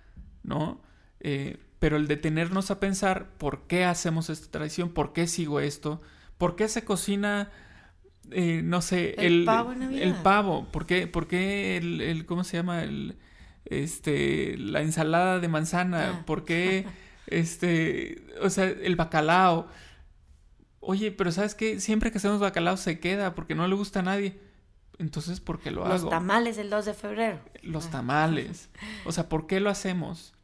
¿no? 0.42 0.80
Eh, 1.20 1.58
pero 1.78 1.96
el 1.96 2.06
detenernos 2.06 2.70
a 2.70 2.80
pensar 2.80 3.28
por 3.36 3.66
qué 3.66 3.84
hacemos 3.84 4.30
esta 4.30 4.50
tradición, 4.50 4.90
por 4.90 5.12
qué 5.12 5.26
sigo 5.26 5.60
esto, 5.60 6.00
por 6.38 6.56
qué 6.56 6.68
se 6.68 6.84
cocina, 6.84 7.50
eh, 8.30 8.62
no 8.64 8.80
sé, 8.80 9.14
el, 9.18 9.44
pavo 9.44 9.72
El 9.72 10.14
pavo, 10.14 10.66
¿por 10.70 10.86
qué, 10.86 11.06
por 11.06 11.26
qué 11.26 11.76
el, 11.76 12.00
el, 12.00 12.24
¿cómo 12.24 12.44
se 12.44 12.56
llama? 12.56 12.82
El, 12.82 13.16
este, 13.66 14.56
la 14.58 14.82
ensalada 14.82 15.40
de 15.40 15.48
manzana, 15.48 16.10
ah. 16.10 16.26
¿por 16.26 16.44
qué, 16.44 16.86
este, 17.26 18.26
o 18.42 18.50
sea, 18.50 18.64
el 18.64 18.96
bacalao? 18.96 19.68
Oye, 20.80 21.10
pero 21.12 21.32
¿sabes 21.32 21.54
qué? 21.54 21.80
Siempre 21.80 22.10
que 22.10 22.18
hacemos 22.18 22.40
bacalao 22.40 22.76
se 22.76 23.00
queda 23.00 23.34
porque 23.34 23.54
no 23.54 23.66
le 23.66 23.74
gusta 23.74 24.00
a 24.00 24.02
nadie. 24.02 24.38
Entonces, 24.98 25.40
¿por 25.40 25.60
qué 25.60 25.70
lo 25.70 25.84
hago? 25.84 25.94
Los 25.94 26.08
tamales 26.08 26.58
el 26.58 26.70
2 26.70 26.84
de 26.84 26.94
febrero. 26.94 27.40
Los 27.62 27.86
ah. 27.86 27.90
tamales. 27.90 28.68
O 29.04 29.12
sea, 29.12 29.28
¿por 29.28 29.46
qué 29.46 29.60
lo 29.60 29.70
hacemos? 29.70 30.34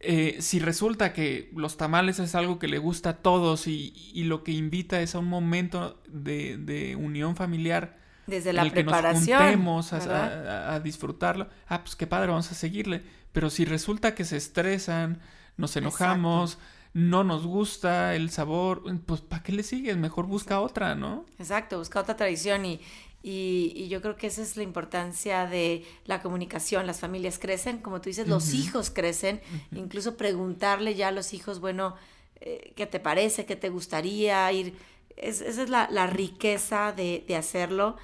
Eh, 0.00 0.36
si 0.40 0.60
resulta 0.60 1.12
que 1.12 1.50
los 1.56 1.76
tamales 1.76 2.20
es 2.20 2.34
algo 2.34 2.58
que 2.58 2.68
le 2.68 2.78
gusta 2.78 3.10
a 3.10 3.16
todos 3.16 3.66
y, 3.66 3.92
y 4.14 4.24
lo 4.24 4.44
que 4.44 4.52
invita 4.52 5.00
es 5.00 5.14
a 5.14 5.18
un 5.18 5.26
momento 5.26 6.00
de, 6.06 6.56
de 6.56 6.94
unión 6.94 7.34
familiar, 7.34 7.98
desde 8.28 8.52
la 8.52 8.70
preparación. 8.70 9.40
a, 9.40 10.80
disfrutarlo. 10.80 11.48
Ah, 11.66 11.82
pues 11.82 11.96
qué 11.96 12.06
padre, 12.06 12.28
vamos 12.28 12.50
a 12.52 12.54
seguirle. 12.54 13.02
Pero 13.32 13.50
si 13.50 13.64
resulta 13.64 14.14
que 14.14 14.24
se 14.24 14.36
estresan, 14.36 15.20
nos 15.56 15.76
enojamos, 15.76 16.58
no 16.92 17.24
nos 17.24 17.46
gusta 17.46 18.14
el 18.14 18.30
sabor, 18.30 18.82
pues 19.06 19.20
¿para 19.20 19.42
qué 19.42 19.52
le 19.52 19.62
sigues? 19.62 19.96
Mejor 19.96 20.26
busca 20.26 20.60
otra, 20.60 20.94
¿no? 20.94 21.24
Exacto, 21.38 21.78
busca 21.78 22.00
otra 22.00 22.16
tradición 22.16 22.64
y, 22.64 22.80
y, 23.22 23.88
yo 23.88 24.00
creo 24.00 24.16
que 24.16 24.26
esa 24.28 24.42
es 24.42 24.56
la 24.56 24.62
importancia 24.62 25.46
de 25.46 25.84
la 26.04 26.20
comunicación. 26.22 26.86
Las 26.86 27.00
familias 27.00 27.38
crecen, 27.38 27.78
como 27.78 28.00
tú 28.00 28.10
dices, 28.10 28.28
los 28.28 28.52
hijos 28.54 28.90
crecen. 28.90 29.40
Incluso 29.72 30.16
preguntarle 30.16 30.94
ya 30.94 31.08
a 31.08 31.12
los 31.12 31.32
hijos, 31.32 31.60
bueno, 31.60 31.96
eh, 32.40 32.72
¿qué 32.76 32.86
te 32.86 33.00
parece? 33.00 33.46
¿Qué 33.46 33.56
te 33.56 33.70
gustaría 33.70 34.50
ir? 34.52 34.74
esa 35.20 35.46
es 35.46 35.68
la, 35.68 35.88
la 35.90 36.06
riqueza 36.06 36.92
de, 36.92 37.24
de 37.26 37.36
hacerlo. 37.36 37.96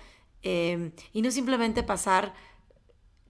Em, 0.45 0.93
y 1.15 1.23
no 1.23 1.31
simplemente 1.31 1.83
pasar 1.83 2.35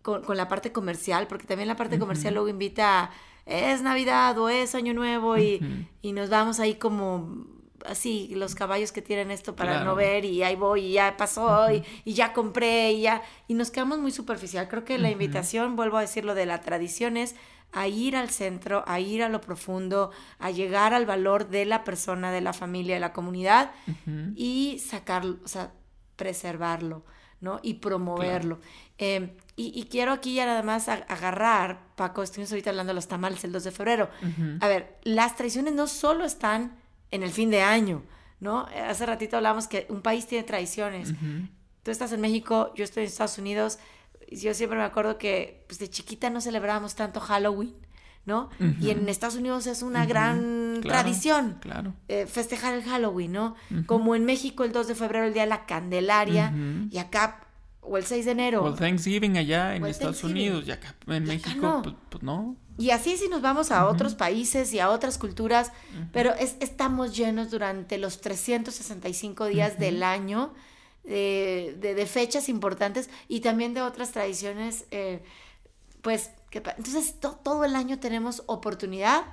con, 0.03 0.25
la 0.37 0.49
parte 0.49 0.73
comercial, 0.73 1.29
porque 1.29 1.47
también 1.47 1.69
la 1.69 1.77
parte 1.77 1.99
comercial 1.99 2.35
luego 2.35 2.49
invita 2.49 3.05
a, 3.05 3.11
es 3.47 3.83
Navidad 3.83 4.37
o 4.39 4.49
es 4.49 4.75
Año 4.75 4.95
Nuevo 4.95 5.39
y, 5.39 5.61
nos 6.03 6.29
vamos 6.29 6.59
ahí 6.59 6.75
como 6.75 7.47
así, 7.87 8.33
los 8.35 8.55
caballos 8.57 8.91
que 8.91 9.01
tienen 9.01 9.31
esto 9.31 9.55
para 9.55 9.85
no 9.85 9.95
ver 9.95 10.25
y 10.25 10.43
ahí 10.43 10.57
voy 10.57 10.87
y 10.87 10.93
ya 10.95 11.17
pasó 11.17 11.69
y, 11.71 11.85
ya 12.13 12.33
compré 12.33 12.93
y 12.93 13.03
ya, 13.03 13.23
y 13.47 13.55
nos 13.55 13.71
quedamos 13.71 14.01
muy 14.01 14.11
superficial. 14.11 14.67
Creo 14.67 14.85
que 14.85 14.99
la 14.99 15.11
invitación, 15.11 15.77
vuelvo 15.77 15.99
a 15.99 16.01
decirlo, 16.01 16.35
de 16.35 16.47
la 16.47 16.63
tradición 16.63 17.17
es 17.17 17.37
a 17.71 17.87
ir 17.87 18.17
al 18.17 18.31
centro, 18.31 18.83
a 18.89 18.99
ir 18.99 19.23
a 19.23 19.29
lo 19.29 19.41
profundo, 19.41 20.11
a 20.41 20.51
llegar 20.51 20.95
al 20.95 21.07
valor 21.07 21.49
de 21.49 21.65
la 21.65 21.85
persona, 21.85 22.33
de 22.33 22.41
la 22.41 22.53
familia, 22.53 22.95
de 22.95 23.01
la 23.01 23.13
comunidad 23.13 23.71
y 24.35 24.81
sacarlo, 24.85 25.39
o 25.45 25.49
sea, 25.49 25.73
preservarlo, 26.17 27.05
¿no? 27.41 27.61
Y 27.63 27.75
promoverlo. 27.75 28.59
Em, 28.99 29.31
y, 29.57 29.85
quiero 29.85 30.13
aquí 30.13 30.35
ya 30.35 30.47
nada 30.47 30.63
más 30.63 30.89
agarrar, 30.89 31.95
Paco, 31.95 32.23
estuvimos 32.23 32.51
ahorita 32.51 32.71
hablando 32.71 32.91
de 32.91 32.95
los 32.95 33.07
tamales 33.07 33.45
el 33.45 33.53
2 33.53 33.65
de 33.65 33.71
febrero. 33.71 34.11
A 34.61 34.69
ver, 34.69 34.99
las 35.05 35.37
tradiciones 35.37 35.75
no 35.75 35.87
solo 35.87 36.25
están 36.25 36.77
en 37.11 37.23
el 37.23 37.31
fin 37.31 37.51
de 37.51 37.63
año, 37.63 38.03
¿no? 38.41 38.67
Hace 38.89 39.07
ratito 39.07 39.37
hablamos 39.37 39.69
que 39.69 39.87
un 39.89 40.03
país 40.03 40.27
tiene 40.27 40.45
tradiciones. 40.45 41.15
Tú 41.85 41.91
estás 41.91 42.13
en 42.13 42.21
México, 42.21 42.73
yo 42.75 42.83
estoy 42.83 43.05
en 43.05 43.09
Estados 43.09 43.39
Unidos. 43.39 43.79
Yo 44.29 44.55
siempre 44.55 44.79
me 44.79 44.85
acuerdo 44.85 45.19
que 45.19 45.65
pues, 45.69 45.79
de 45.79 45.89
chiquita 45.89 46.31
no 46.31 46.41
celebrábamos 46.41 46.95
tanto 46.95 47.21
Halloween. 47.21 47.75
¿No? 48.27 48.49
Y 48.81 48.91
en 48.91 49.09
Estados 49.09 49.37
Unidos 49.37 49.67
es 49.67 49.83
una 49.83 50.07
gran 50.07 50.81
tradición 50.83 51.59
claro. 51.61 51.95
Eh, 52.09 52.27
festejar 52.27 52.75
el 52.75 52.83
Halloween, 52.83 53.33
¿no? 53.33 53.55
Como 53.87 54.15
en 54.15 54.25
México 54.25 54.65
el 54.65 54.73
2 54.73 54.89
de 54.89 54.95
febrero, 54.95 55.27
el 55.27 55.35
Día 55.35 55.43
de 55.43 55.49
la 55.49 55.67
Candelaria, 55.67 56.53
y 56.91 56.99
acá, 56.99 57.47
o 57.81 57.99
el 57.99 58.05
6 58.05 58.25
de 58.25 58.31
enero. 58.31 58.65
O 58.65 58.69
el 58.69 58.77
Thanksgiving 58.77 59.37
allá 59.37 59.77
en 59.77 59.85
Estados 59.87 60.25
Unidos, 60.25 60.65
y 60.67 60.71
acá 60.71 60.95
en 61.07 61.25
México, 61.25 61.81
pues, 61.83 61.95
pues, 62.09 62.23
no. 62.23 62.57
Y 62.77 62.91
así 62.91 63.17
si 63.17 63.29
nos 63.29 63.41
vamos 63.41 63.71
a 63.71 63.87
otros 63.87 64.15
países 64.15 64.73
y 64.73 64.81
a 64.81 64.91
otras 64.91 65.19
culturas, 65.19 65.71
pero 66.13 66.33
estamos 66.35 67.17
llenos 67.17 67.51
durante 67.51 67.99
los 67.99 68.21
365 68.21 69.47
días 69.47 69.79
del 69.79 70.03
año 70.03 70.53
de, 71.05 71.77
de, 71.81 72.07
fechas 72.07 72.49
importantes 72.49 73.11
y 73.29 73.41
también 73.41 73.75
de 73.75 73.83
otras 73.83 74.13
tradiciones, 74.13 74.87
eh, 74.91 75.23
pues 76.01 76.31
entonces, 76.55 77.17
todo 77.21 77.65
el 77.65 77.77
año 77.77 77.99
tenemos 77.99 78.43
oportunidad 78.47 79.25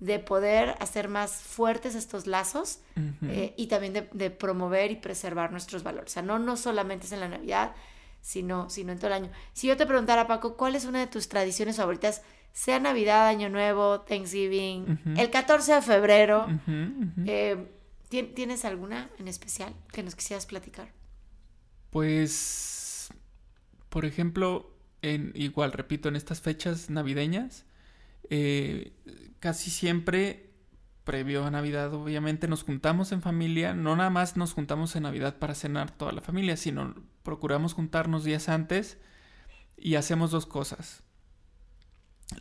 de 0.00 0.18
poder 0.18 0.76
hacer 0.80 1.08
más 1.08 1.42
fuertes 1.42 1.94
estos 1.94 2.26
lazos 2.26 2.80
eh, 3.22 3.54
y 3.56 3.66
también 3.66 4.08
de, 4.10 4.30
promover 4.30 4.90
y 4.90 4.96
preservar 4.96 5.52
nuestros 5.52 5.82
valores. 5.82 6.12
O 6.12 6.14
sea, 6.14 6.22
no, 6.22 6.38
no 6.38 6.56
solamente 6.56 7.06
es 7.06 7.12
en 7.12 7.20
la 7.20 7.28
Navidad, 7.28 7.74
sino, 8.22 8.70
sino 8.70 8.92
en 8.92 8.98
todo 8.98 9.08
el 9.08 9.12
año. 9.12 9.30
Si 9.52 9.66
yo 9.66 9.76
te 9.76 9.86
preguntara, 9.86 10.26
Paco, 10.26 10.56
¿cuál 10.56 10.74
es 10.74 10.86
una 10.86 11.00
de 11.00 11.06
tus 11.06 11.28
tradiciones 11.28 11.76
favoritas? 11.76 12.22
Sea 12.52 12.80
Navidad, 12.80 13.28
Año 13.28 13.50
Nuevo, 13.50 14.00
Thanksgiving, 14.00 15.16
el 15.16 15.30
14 15.30 15.74
de 15.74 15.82
febrero. 15.82 16.46
Eh, 17.26 17.68
¿Tienes 18.08 18.64
alguna 18.64 19.08
en 19.18 19.28
especial 19.28 19.74
que 19.92 20.02
nos 20.02 20.16
quisieras 20.16 20.46
platicar? 20.46 20.92
Pues, 21.90 23.10
por 23.88 24.04
ejemplo, 24.04 24.70
en, 25.02 25.32
igual, 25.34 25.72
repito, 25.72 26.08
en 26.08 26.16
estas 26.16 26.40
fechas 26.40 26.90
navideñas, 26.90 27.64
eh, 28.28 28.92
casi 29.40 29.70
siempre, 29.70 30.50
previo 31.04 31.44
a 31.44 31.50
Navidad, 31.50 31.92
obviamente, 31.94 32.48
nos 32.48 32.62
juntamos 32.62 33.12
en 33.12 33.22
familia. 33.22 33.74
No 33.74 33.96
nada 33.96 34.10
más 34.10 34.36
nos 34.36 34.52
juntamos 34.52 34.94
en 34.96 35.04
Navidad 35.04 35.38
para 35.38 35.54
cenar 35.54 35.90
toda 35.90 36.12
la 36.12 36.20
familia, 36.20 36.56
sino 36.56 36.94
procuramos 37.22 37.74
juntarnos 37.74 38.24
días 38.24 38.48
antes 38.48 38.98
y 39.76 39.96
hacemos 39.96 40.30
dos 40.30 40.46
cosas. 40.46 41.02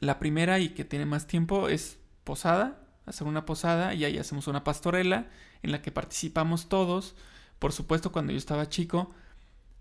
La 0.02 0.20
primera 0.20 0.60
y 0.60 0.70
que 0.70 0.86
tiene 0.86 1.06
más 1.06 1.26
tiempo 1.26 1.68
es 1.68 1.98
posada, 2.24 2.86
hacer 3.06 3.26
una 3.26 3.46
posada 3.46 3.96
y 3.96 4.06
ahí 4.06 4.18
hacemos 4.20 4.48
una 4.48 4.64
pastorela 4.64 5.30
en 5.64 5.72
la 5.72 5.82
que 5.82 5.92
participamos 5.92 6.70
todos. 6.70 7.16
Por 7.58 7.74
supuesto, 7.74 8.12
cuando 8.12 8.32
yo 8.32 8.38
estaba 8.38 8.70
chico, 8.70 9.12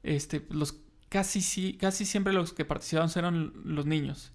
este, 0.03 0.47
los 0.51 0.81
casi, 1.09 1.41
sí, 1.41 1.75
casi 1.75 2.05
siempre 2.05 2.33
los 2.33 2.53
que 2.53 2.65
participaban 2.65 3.11
eran 3.17 3.53
los 3.65 3.87
niños. 3.87 4.33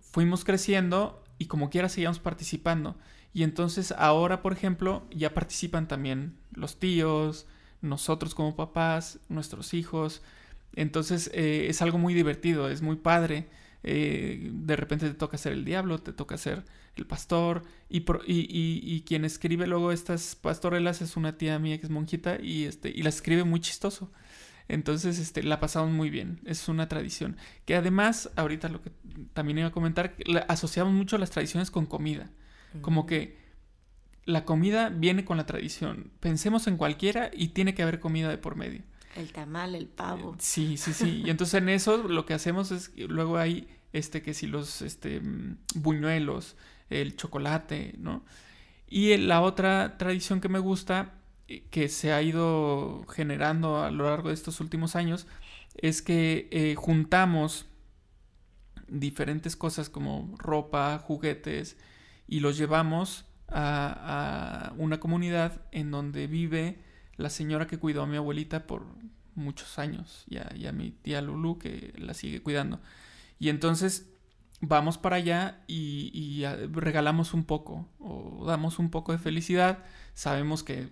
Fuimos 0.00 0.44
creciendo 0.44 1.22
y 1.38 1.46
como 1.46 1.70
quiera 1.70 1.88
seguíamos 1.88 2.18
participando. 2.18 2.96
Y 3.32 3.44
entonces 3.44 3.92
ahora, 3.92 4.42
por 4.42 4.52
ejemplo, 4.52 5.06
ya 5.10 5.34
participan 5.34 5.86
también 5.88 6.36
los 6.52 6.78
tíos, 6.78 7.46
nosotros 7.80 8.34
como 8.34 8.56
papás, 8.56 9.20
nuestros 9.28 9.72
hijos. 9.74 10.22
Entonces 10.74 11.30
eh, 11.32 11.66
es 11.68 11.82
algo 11.82 11.98
muy 11.98 12.14
divertido, 12.14 12.68
es 12.68 12.82
muy 12.82 12.96
padre. 12.96 13.48
Eh, 13.82 14.50
de 14.52 14.76
repente 14.76 15.08
te 15.08 15.14
toca 15.14 15.38
ser 15.38 15.52
el 15.52 15.64
diablo, 15.64 15.98
te 15.98 16.12
toca 16.12 16.36
ser 16.36 16.64
el 16.96 17.06
pastor. 17.06 17.62
Y, 17.88 19.02
quien 19.06 19.24
escribe 19.24 19.66
luego 19.66 19.92
estas 19.92 20.34
pastorelas 20.34 21.00
es 21.02 21.16
una 21.16 21.38
tía 21.38 21.58
mía 21.58 21.78
que 21.78 21.86
es 21.86 21.90
monjita 21.90 22.38
y, 22.40 22.64
este, 22.64 22.90
y 22.90 23.02
las 23.02 23.16
escribe 23.16 23.44
muy 23.44 23.60
chistoso. 23.60 24.10
Entonces, 24.70 25.18
este, 25.18 25.42
la 25.42 25.58
pasamos 25.58 25.90
muy 25.90 26.10
bien. 26.10 26.40
Es 26.44 26.68
una 26.68 26.88
tradición. 26.88 27.36
Que 27.64 27.74
además, 27.74 28.30
ahorita 28.36 28.68
lo 28.68 28.80
que 28.82 28.92
también 29.32 29.58
iba 29.58 29.68
a 29.68 29.72
comentar, 29.72 30.14
asociamos 30.46 30.92
mucho 30.94 31.18
las 31.18 31.30
tradiciones 31.30 31.70
con 31.70 31.86
comida. 31.86 32.30
Como 32.82 33.04
que 33.04 33.36
la 34.24 34.44
comida 34.44 34.88
viene 34.88 35.24
con 35.24 35.36
la 35.36 35.46
tradición. 35.46 36.12
Pensemos 36.20 36.68
en 36.68 36.76
cualquiera 36.76 37.30
y 37.32 37.48
tiene 37.48 37.74
que 37.74 37.82
haber 37.82 37.98
comida 37.98 38.28
de 38.28 38.38
por 38.38 38.54
medio. 38.54 38.82
El 39.16 39.32
tamal, 39.32 39.74
el 39.74 39.88
pavo. 39.88 40.36
Sí, 40.38 40.76
sí, 40.76 40.92
sí. 40.92 41.22
Y 41.24 41.30
entonces 41.30 41.54
en 41.54 41.68
eso 41.68 42.06
lo 42.06 42.24
que 42.26 42.34
hacemos 42.34 42.70
es, 42.70 42.92
luego 42.96 43.38
hay, 43.38 43.68
este, 43.92 44.22
que 44.22 44.34
si 44.34 44.46
los, 44.46 44.82
este, 44.82 45.20
mm, 45.20 45.58
buñuelos, 45.74 46.56
el 46.90 47.16
chocolate, 47.16 47.94
¿no? 47.98 48.24
Y 48.88 49.16
la 49.16 49.40
otra 49.40 49.98
tradición 49.98 50.40
que 50.40 50.48
me 50.48 50.60
gusta, 50.60 51.12
eh, 51.12 51.19
que 51.70 51.88
se 51.88 52.12
ha 52.12 52.22
ido 52.22 53.04
generando 53.08 53.82
a 53.82 53.90
lo 53.90 54.04
largo 54.04 54.28
de 54.28 54.34
estos 54.34 54.60
últimos 54.60 54.96
años, 54.96 55.26
es 55.76 56.02
que 56.02 56.48
eh, 56.50 56.74
juntamos 56.76 57.66
diferentes 58.88 59.56
cosas 59.56 59.88
como 59.88 60.34
ropa, 60.38 60.98
juguetes, 60.98 61.76
y 62.26 62.40
los 62.40 62.56
llevamos 62.56 63.24
a, 63.48 64.72
una 64.76 65.00
comunidad 65.00 65.62
en 65.72 65.90
donde 65.90 66.26
vive 66.26 66.78
la 67.16 67.30
señora 67.30 67.66
que 67.66 67.78
cuidó 67.78 68.02
a 68.02 68.06
mi 68.06 68.16
abuelita 68.16 68.66
por 68.66 68.86
muchos 69.34 69.78
años 69.78 70.24
y 70.28 70.66
a, 70.66 70.72
mi 70.72 70.90
tía 70.90 71.20
Lulu 71.20 71.58
que 71.58 71.92
la 71.98 72.14
sigue 72.14 72.42
cuidando. 72.42 72.80
Y 73.38 73.48
entonces 73.48 74.10
vamos 74.60 74.98
para 74.98 75.16
allá 75.16 75.64
y, 75.66 76.44
regalamos 76.72 77.34
un 77.34 77.44
poco 77.44 77.88
o 77.98 78.44
damos 78.46 78.78
un 78.78 78.90
poco 78.90 79.12
de 79.12 79.18
felicidad. 79.18 79.84
Sabemos 80.14 80.62
que 80.62 80.90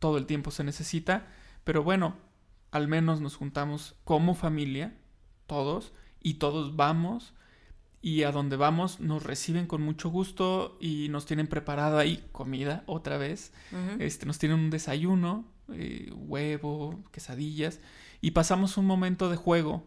todo 0.00 0.18
el 0.18 0.26
tiempo 0.26 0.50
se 0.50 0.64
necesita, 0.64 1.28
pero 1.62 1.84
bueno, 1.84 2.16
al 2.72 2.88
menos 2.88 3.20
nos 3.20 3.36
juntamos 3.36 3.94
como 4.04 4.34
familia, 4.34 4.96
todos, 5.46 5.92
y 6.20 6.34
todos 6.34 6.76
vamos 6.76 7.34
y 8.02 8.22
a 8.22 8.32
donde 8.32 8.56
vamos 8.56 9.00
nos 9.00 9.22
reciben 9.22 9.66
con 9.66 9.82
mucho 9.82 10.08
gusto 10.08 10.78
y 10.80 11.08
nos 11.10 11.26
tienen 11.26 11.48
preparado 11.48 11.98
ahí 11.98 12.24
comida 12.32 12.82
otra 12.86 13.18
vez. 13.18 13.52
este, 13.98 14.26
nos 14.26 14.38
tienen 14.38 14.58
un 14.58 14.70
desayuno, 14.70 15.44
eh, 15.72 16.10
huevo, 16.14 17.02
quesadillas 17.12 17.80
y 18.20 18.30
pasamos 18.30 18.76
un 18.76 18.86
momento 18.86 19.28
de 19.28 19.36
juego 19.36 19.86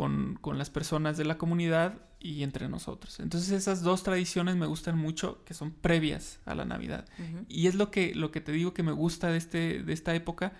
con, 0.00 0.58
las 0.58 0.70
personas 0.70 1.18
de 1.18 1.26
la 1.26 1.36
comunidad 1.36 2.00
y 2.20 2.42
entre 2.42 2.70
nosotros. 2.70 3.20
Entonces 3.20 3.50
esas 3.50 3.82
dos 3.82 4.02
tradiciones 4.02 4.56
me 4.56 4.64
gustan 4.64 4.96
mucho, 4.96 5.44
que 5.44 5.52
son 5.52 5.72
previas 5.72 6.40
a 6.46 6.54
la 6.54 6.64
Navidad. 6.64 7.06
Y 7.48 7.66
es 7.66 7.74
lo 7.74 7.90
que, 7.90 8.14
lo 8.14 8.30
que 8.30 8.40
te 8.40 8.50
digo 8.50 8.72
que 8.72 8.82
me 8.82 8.92
gusta 8.92 9.28
de, 9.28 9.36
este, 9.36 9.82
de 9.82 9.92
esta 9.92 10.14
época 10.14 10.54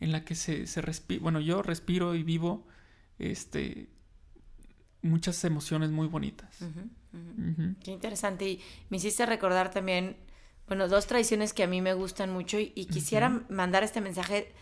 en 0.00 0.12
la 0.12 0.24
que 0.24 0.34
se, 0.34 0.66
se 0.66 0.80
respira, 0.80 1.20
bueno, 1.22 1.40
yo 1.40 1.60
respiro 1.60 2.14
y 2.14 2.22
vivo 2.22 2.66
este, 3.18 3.90
muchas 5.02 5.44
emociones 5.44 5.90
muy 5.90 6.06
bonitas. 6.06 6.56
Qué 7.84 7.90
interesante. 7.90 8.48
Y 8.48 8.60
me 8.88 8.96
hiciste 8.96 9.26
recordar 9.26 9.70
también, 9.70 10.16
bueno, 10.68 10.88
dos 10.88 11.06
tradiciones 11.06 11.52
que 11.52 11.64
a 11.64 11.66
mí 11.66 11.82
me 11.82 11.92
gustan 11.92 12.32
mucho 12.32 12.58
y, 12.58 12.86
quisiera 12.86 13.44
mandar 13.50 13.84
este 13.84 14.00
mensaje 14.00 14.54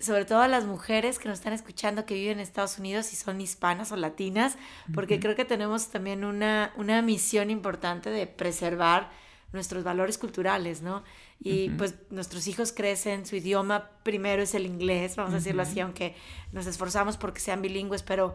sobre 0.00 0.24
todo 0.24 0.40
a 0.40 0.48
las 0.48 0.64
mujeres 0.64 1.18
que 1.18 1.28
nos 1.28 1.38
están 1.38 1.52
escuchando 1.52 2.06
que 2.06 2.14
viven 2.14 2.34
en 2.34 2.40
Estados 2.40 2.78
Unidos 2.78 3.12
y 3.12 3.16
son 3.16 3.40
hispanas 3.40 3.92
o 3.92 3.96
latinas, 3.96 4.56
porque 4.94 5.20
creo 5.20 5.34
que 5.34 5.44
tenemos 5.44 5.88
también 5.88 6.24
una, 6.24 6.72
una 6.76 7.02
misión 7.02 7.50
importante 7.50 8.10
de 8.10 8.26
preservar 8.26 9.10
nuestros 9.52 9.82
valores 9.82 10.16
culturales, 10.16 10.80
¿no? 10.80 11.02
Y 11.42 11.70
pues 11.70 11.94
nuestros 12.10 12.46
hijos 12.46 12.72
crecen, 12.72 13.26
su 13.26 13.34
idioma 13.36 13.90
primero 14.02 14.42
es 14.42 14.54
el 14.54 14.66
inglés, 14.66 15.16
vamos 15.16 15.32
a 15.32 15.36
decirlo 15.36 15.62
así, 15.62 15.80
aunque 15.80 16.14
nos 16.52 16.66
esforzamos 16.66 17.16
porque 17.16 17.40
sean 17.40 17.62
bilingües, 17.62 18.02
pero 18.02 18.34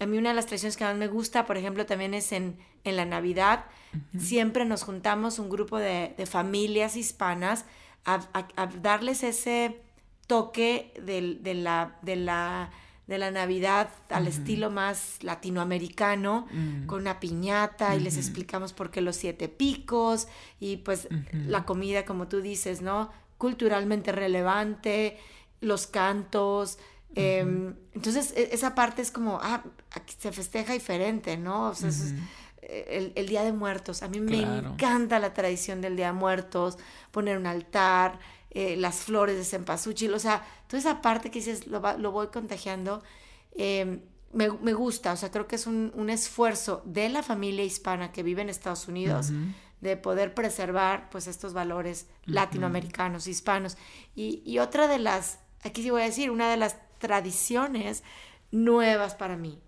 a 0.00 0.06
mí 0.06 0.16
una 0.16 0.30
de 0.30 0.34
las 0.34 0.46
tradiciones 0.46 0.76
que 0.76 0.84
más 0.84 0.96
me 0.96 1.08
gusta, 1.08 1.46
por 1.46 1.56
ejemplo, 1.56 1.84
también 1.86 2.14
es 2.14 2.32
en, 2.32 2.58
en 2.84 2.96
la 2.96 3.04
Navidad. 3.04 3.66
Siempre 4.18 4.64
nos 4.64 4.84
juntamos 4.84 5.38
un 5.38 5.50
grupo 5.50 5.78
de, 5.78 6.14
de 6.16 6.26
familias 6.26 6.96
hispanas 6.96 7.64
a, 8.04 8.20
a, 8.32 8.66
darles 8.80 9.22
ese 9.22 9.80
toque 10.28 10.92
de, 11.04 11.38
de, 11.40 11.54
la, 11.54 11.98
de, 12.02 12.14
la, 12.14 12.70
de 13.08 13.18
la 13.18 13.32
Navidad 13.32 13.88
al 14.08 14.28
estilo 14.28 14.70
más 14.70 15.24
latinoamericano, 15.24 16.46
con 16.86 17.00
una 17.00 17.18
piñata 17.18 17.96
y 17.96 18.00
les 18.00 18.16
explicamos 18.16 18.72
por 18.72 18.92
qué 18.92 19.00
los 19.00 19.16
siete 19.16 19.48
picos 19.48 20.28
y 20.60 20.76
pues 20.76 21.08
la 21.32 21.64
comida, 21.64 22.04
como 22.04 22.28
tú 22.28 22.40
dices, 22.40 22.80
¿no? 22.82 23.10
Culturalmente 23.38 24.12
relevante, 24.12 25.18
los 25.60 25.88
cantos, 25.88 26.78
Em, 27.14 27.74
entonces, 27.94 28.32
e, 28.36 28.50
esa 28.52 28.74
parte 28.74 29.02
es 29.02 29.10
como, 29.10 29.38
ah, 29.42 29.62
aquí 29.92 30.14
se 30.18 30.32
festeja 30.32 30.72
diferente, 30.72 31.36
¿no? 31.36 31.70
O 31.70 31.74
sea, 31.74 31.90
el, 32.62 33.12
el, 33.14 33.26
Día 33.28 33.42
de 33.42 33.52
Muertos. 33.52 34.02
A 34.02 34.08
mí 34.08 34.20
me 34.20 34.42
encanta 34.42 35.18
la 35.18 35.32
tradición 35.32 35.80
del 35.80 35.96
Día 35.96 36.08
de 36.08 36.12
Muertos, 36.12 36.78
poner 37.10 37.38
un 37.38 37.46
altar, 37.46 38.18
eh, 38.50 38.76
las 38.76 38.96
flores 38.96 39.36
de 39.36 39.44
cempasúchil, 39.44 40.12
o 40.14 40.18
sea, 40.18 40.46
toda 40.66 40.78
esa 40.78 41.02
parte 41.02 41.30
que 41.30 41.38
dices, 41.40 41.66
lo, 41.66 41.80
lo 41.98 42.12
voy 42.12 42.28
contagiando, 42.28 43.02
em, 43.52 44.00
me, 44.32 44.50
me, 44.50 44.72
gusta, 44.72 45.12
o 45.12 45.16
sea, 45.16 45.30
creo 45.30 45.46
que 45.46 45.56
es 45.56 45.66
un, 45.66 45.92
un, 45.94 46.10
esfuerzo 46.10 46.82
de 46.84 47.08
la 47.08 47.22
familia 47.22 47.64
hispana 47.64 48.12
que 48.12 48.22
vive 48.22 48.42
en 48.42 48.48
Estados 48.48 48.88
Unidos. 48.88 49.32
de 49.80 49.96
poder 49.96 50.34
preservar 50.34 51.08
pues 51.08 51.28
estos 51.28 51.52
valores 51.52 52.08
latinoamericanos, 52.24 53.28
hispanos. 53.28 53.76
Y, 54.16 54.42
y 54.44 54.58
otra 54.58 54.88
de 54.88 54.98
las, 54.98 55.38
aquí 55.62 55.84
sí 55.84 55.90
voy 55.90 56.02
a 56.02 56.06
decir, 56.06 56.32
una 56.32 56.50
de 56.50 56.56
las 56.56 56.78
tradiciones 56.98 58.02
nuevas 58.50 59.14
para 59.14 59.36
mí. 59.36 59.60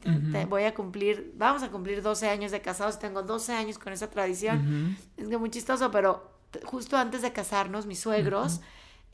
voy 0.48 0.64
a 0.64 0.74
cumplir, 0.74 1.32
vamos 1.36 1.62
a 1.62 1.70
cumplir 1.70 2.02
12 2.02 2.28
años 2.28 2.50
de 2.50 2.60
casados, 2.60 2.98
tengo 2.98 3.22
12 3.22 3.52
años 3.52 3.78
con 3.78 3.92
esa 3.92 4.10
tradición. 4.10 4.96
Es 5.16 5.28
que 5.28 5.38
muy 5.38 5.50
chistoso, 5.50 5.90
pero 5.90 6.39
justo 6.64 6.96
antes 6.96 7.22
de 7.22 7.32
casarnos, 7.32 7.86
mis 7.86 8.00
suegros, 8.00 8.60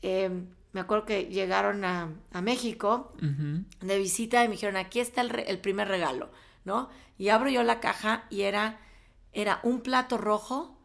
em, 0.01 0.47
me 0.73 0.81
acuerdo 0.81 1.05
que 1.05 1.25
llegaron 1.25 1.83
a, 1.85 2.09
México 2.41 3.13
de 3.19 3.97
visita 3.97 4.43
y 4.43 4.47
me 4.47 4.53
dijeron, 4.53 4.77
aquí 4.77 4.99
está 4.99 5.21
el, 5.21 5.59
primer 5.59 5.87
regalo, 5.87 6.29
¿no? 6.65 6.89
Y 7.17 7.29
abro 7.29 7.49
yo 7.49 7.63
la 7.63 7.79
caja 7.79 8.25
y 8.29 8.41
era, 8.41 8.79
era 9.33 9.59
un 9.63 9.81
plato 9.81 10.17
rojo 10.17 10.76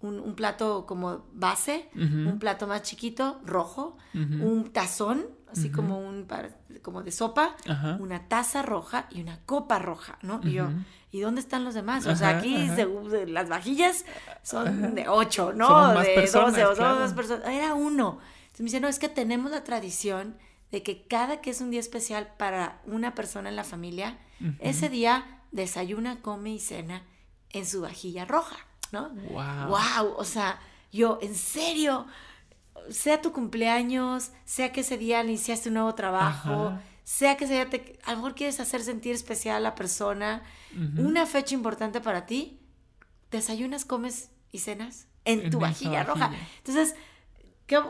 un, 0.00 0.34
plato 0.34 0.86
como 0.86 1.24
base, 1.32 1.88
un 1.94 2.38
plato 2.38 2.66
más 2.66 2.82
chiquito, 2.82 3.40
rojo, 3.44 3.96
un 4.14 4.70
tazón, 4.72 5.26
así 5.50 5.70
como 5.70 5.98
un 5.98 6.26
como 6.82 7.02
de 7.02 7.10
sopa, 7.10 7.56
una 7.98 8.28
taza 8.28 8.62
roja 8.62 9.06
y 9.10 9.20
una 9.20 9.40
copa 9.44 9.78
roja, 9.78 10.18
¿no? 10.22 10.40
Y 10.44 10.52
yo, 10.52 10.68
¿y 11.10 11.20
dónde 11.20 11.40
están 11.40 11.64
los 11.64 11.74
demás? 11.74 12.06
o 12.06 12.16
sea, 12.16 12.38
aquí 12.38 12.68
las 13.26 13.48
vajillas 13.48 14.04
son 14.42 14.94
de 14.94 15.08
ocho, 15.08 15.52
¿no? 15.52 16.00
de 16.00 16.26
doce 16.26 16.64
o 16.64 16.74
dos 16.74 17.12
personas. 17.12 17.48
Era 17.48 17.74
uno. 17.74 18.18
Entonces 18.42 18.60
me 18.60 18.64
dice, 18.64 18.80
no, 18.80 18.88
es 18.88 18.98
que 18.98 19.08
tenemos 19.08 19.50
la 19.50 19.64
tradición 19.64 20.36
de 20.70 20.82
que 20.82 21.06
cada 21.06 21.40
que 21.40 21.50
es 21.50 21.60
un 21.60 21.70
día 21.70 21.80
especial 21.80 22.28
para 22.36 22.80
una 22.84 23.14
persona 23.14 23.48
en 23.48 23.56
la 23.56 23.64
familia, 23.64 24.18
ese 24.60 24.88
día 24.88 25.42
desayuna, 25.50 26.20
come 26.20 26.50
y 26.50 26.60
cena 26.60 27.02
en 27.50 27.66
su 27.66 27.80
vajilla 27.80 28.24
roja. 28.24 28.67
¿No? 28.92 29.10
Wow. 29.30 29.68
Wow, 29.68 30.14
o 30.16 30.24
sea, 30.24 30.58
yo, 30.92 31.18
en 31.22 31.34
serio, 31.34 32.06
sea 32.90 33.20
tu 33.20 33.32
cumpleaños, 33.32 34.30
sea 34.44 34.72
que 34.72 34.80
ese 34.80 34.98
día 34.98 35.22
iniciaste 35.22 35.68
un 35.68 35.74
nuevo 35.74 35.94
trabajo, 35.94 36.78
sea 37.04 37.36
que 37.36 37.44
ese 37.44 37.54
día 37.54 37.70
te, 37.70 37.98
a 38.04 38.12
lo 38.12 38.18
mejor 38.18 38.34
quieres 38.34 38.60
hacer 38.60 38.82
sentir 38.82 39.14
especial 39.14 39.56
a 39.56 39.60
la 39.60 39.74
persona, 39.74 40.42
una 40.96 41.26
fecha 41.26 41.54
importante 41.54 42.00
para 42.00 42.26
ti, 42.26 42.60
desayunas, 43.30 43.84
comes 43.84 44.30
y 44.52 44.58
cenas 44.58 45.06
en, 45.24 45.50
tu 45.50 45.60
vajilla, 45.60 46.04
roja. 46.04 46.32
Entonces, 46.58 46.94
¿qué, 47.66 47.80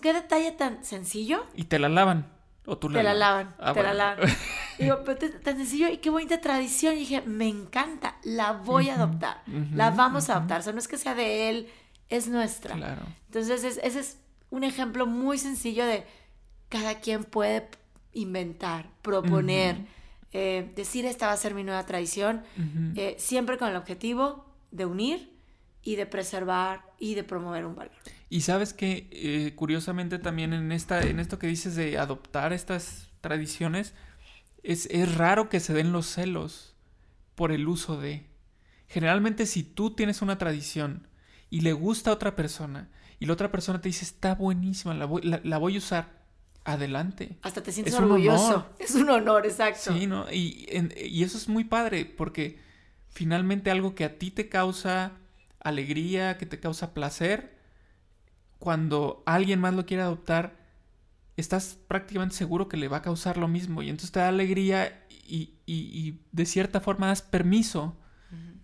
¿qué, 0.00 0.12
detalle 0.12 0.52
tan 0.52 0.84
sencillo? 0.84 1.44
Y 1.54 1.64
te 1.64 1.78
la 1.78 1.88
lavan. 1.88 2.35
¿O 2.66 2.76
tú 2.78 2.88
te 2.88 3.02
la, 3.02 3.14
lavan, 3.14 3.54
ah, 3.58 3.72
te 3.72 3.82
la 3.82 3.94
lavan. 3.94 4.28
Digo, 4.78 5.02
pero 5.04 5.18
tan 5.40 5.56
sencillo 5.56 5.88
y 5.88 5.98
qué 5.98 6.10
bonita 6.10 6.40
tradición. 6.40 6.94
Y 6.94 7.00
dije, 7.00 7.22
me 7.22 7.48
encanta, 7.48 8.16
la 8.24 8.52
voy 8.52 8.90
a 8.90 8.96
adoptar, 8.96 9.42
la 9.72 9.90
vamos 9.90 10.28
a 10.28 10.36
adoptar. 10.36 10.60
O 10.60 10.62
sea, 10.62 10.72
no 10.72 10.78
es 10.78 10.88
que 10.88 10.98
sea 10.98 11.14
de 11.14 11.48
él, 11.48 11.68
es 12.08 12.28
nuestra. 12.28 12.74
Claro. 12.74 13.02
Entonces, 13.26 13.78
ese 13.82 14.00
es 14.00 14.18
un 14.50 14.64
ejemplo 14.64 15.06
muy 15.06 15.38
sencillo 15.38 15.86
de 15.86 16.04
cada 16.68 16.96
quien 16.96 17.24
puede 17.24 17.68
inventar, 18.12 18.88
proponer, 19.02 19.86
eh, 20.32 20.72
decir 20.74 21.06
esta 21.06 21.26
va 21.26 21.32
a 21.32 21.36
ser 21.36 21.54
mi 21.54 21.62
nueva 21.62 21.84
tradición, 21.86 22.42
eh, 22.96 23.14
siempre 23.18 23.58
con 23.58 23.68
el 23.68 23.76
objetivo 23.76 24.44
de 24.70 24.86
unir 24.86 25.32
y 25.82 25.96
de 25.96 26.06
preservar 26.06 26.84
y 26.98 27.14
de 27.14 27.24
promover 27.24 27.64
un 27.64 27.76
valor. 27.76 27.94
Y 28.28 28.40
sabes 28.40 28.74
que 28.74 29.08
eh, 29.12 29.54
curiosamente 29.54 30.18
también 30.18 30.52
en, 30.52 30.72
esta, 30.72 31.00
en 31.00 31.20
esto 31.20 31.38
que 31.38 31.46
dices 31.46 31.76
de 31.76 31.98
adoptar 31.98 32.52
estas 32.52 33.08
tradiciones, 33.20 33.94
es, 34.62 34.86
es 34.90 35.14
raro 35.16 35.48
que 35.48 35.60
se 35.60 35.72
den 35.72 35.92
los 35.92 36.06
celos 36.06 36.74
por 37.34 37.52
el 37.52 37.68
uso 37.68 38.00
de... 38.00 38.26
Generalmente 38.88 39.46
si 39.46 39.62
tú 39.62 39.94
tienes 39.94 40.22
una 40.22 40.38
tradición 40.38 41.06
y 41.50 41.60
le 41.60 41.72
gusta 41.72 42.10
a 42.10 42.14
otra 42.14 42.34
persona 42.34 42.88
y 43.18 43.26
la 43.26 43.32
otra 43.32 43.50
persona 43.50 43.80
te 43.80 43.88
dice 43.88 44.04
está 44.04 44.34
buenísima, 44.34 44.94
la 44.94 45.06
voy, 45.06 45.22
la, 45.22 45.58
voy 45.58 45.76
a 45.76 45.78
usar, 45.78 46.22
adelante. 46.64 47.36
Hasta 47.42 47.62
te 47.62 47.72
sientes 47.72 47.94
orgulloso. 47.94 48.66
Es 48.78 48.94
un 48.94 49.08
honor, 49.10 49.46
exacto. 49.46 49.92
Sí, 49.92 50.06
¿no? 50.06 50.30
Y, 50.32 50.66
y 50.96 51.22
eso 51.22 51.38
es 51.38 51.48
muy 51.48 51.64
padre 51.64 52.04
porque 52.04 52.58
finalmente 53.08 53.70
algo 53.70 53.94
que 53.94 54.04
a 54.04 54.18
ti 54.18 54.30
te 54.30 54.48
causa 54.48 55.12
alegría, 55.60 56.38
que 56.38 56.46
te 56.46 56.60
causa 56.60 56.92
placer, 56.94 57.55
cuando 58.58 59.22
alguien 59.26 59.60
más 59.60 59.74
lo 59.74 59.86
quiere 59.86 60.02
adoptar, 60.02 60.56
estás 61.36 61.78
prácticamente 61.88 62.34
seguro 62.34 62.68
que 62.68 62.76
le 62.76 62.88
va 62.88 62.98
a 62.98 63.02
causar 63.02 63.36
lo 63.36 63.48
mismo 63.48 63.82
y 63.82 63.90
entonces 63.90 64.12
te 64.12 64.20
da 64.20 64.28
alegría 64.28 65.06
y, 65.10 66.20
de 66.30 66.46
cierta 66.46 66.80
forma 66.80 67.08
das 67.08 67.22
permiso 67.22 67.96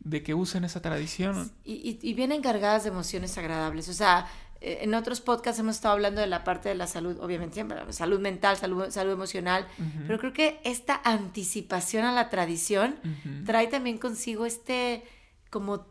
de 0.01 0.23
que 0.23 0.35
usen 0.35 0.65
esa 0.65 0.81
tradición. 0.81 1.53
Y, 1.65 1.99
y, 2.03 2.15
vienen 2.15 2.43
cargadas 2.43 2.85
de 2.85 2.91
emociones 2.91 3.37
agradables. 3.39 3.89
O 3.89 3.93
sea, 3.93 4.27
eh, 4.61 4.79
en 4.83 4.95
otros 4.95 5.21
podcasts 5.21 5.59
hemos 5.59 5.77
estado 5.77 5.95
hablando 5.95 6.21
de 6.21 6.29
la 6.29 6.45
parte 6.45 6.69
de 6.69 6.77
la 6.77 6.87
salud, 6.87 7.19
obviamente 7.21 7.55
siempre, 7.55 7.93
salud 7.93 8.21
mental, 8.21 8.57
salud, 8.57 8.91
salud 8.91 9.13
emocional, 9.13 9.67
pero 10.07 10.21
creo 10.21 10.33
que 10.33 10.61
esta 10.63 11.01
anticipación 11.05 12.05
a 12.05 12.13
la 12.13 12.31
tradición 12.31 12.97
trae 13.45 13.67
también 13.67 13.99
consigo 13.99 14.47
este 14.47 15.03
como, 15.51 15.87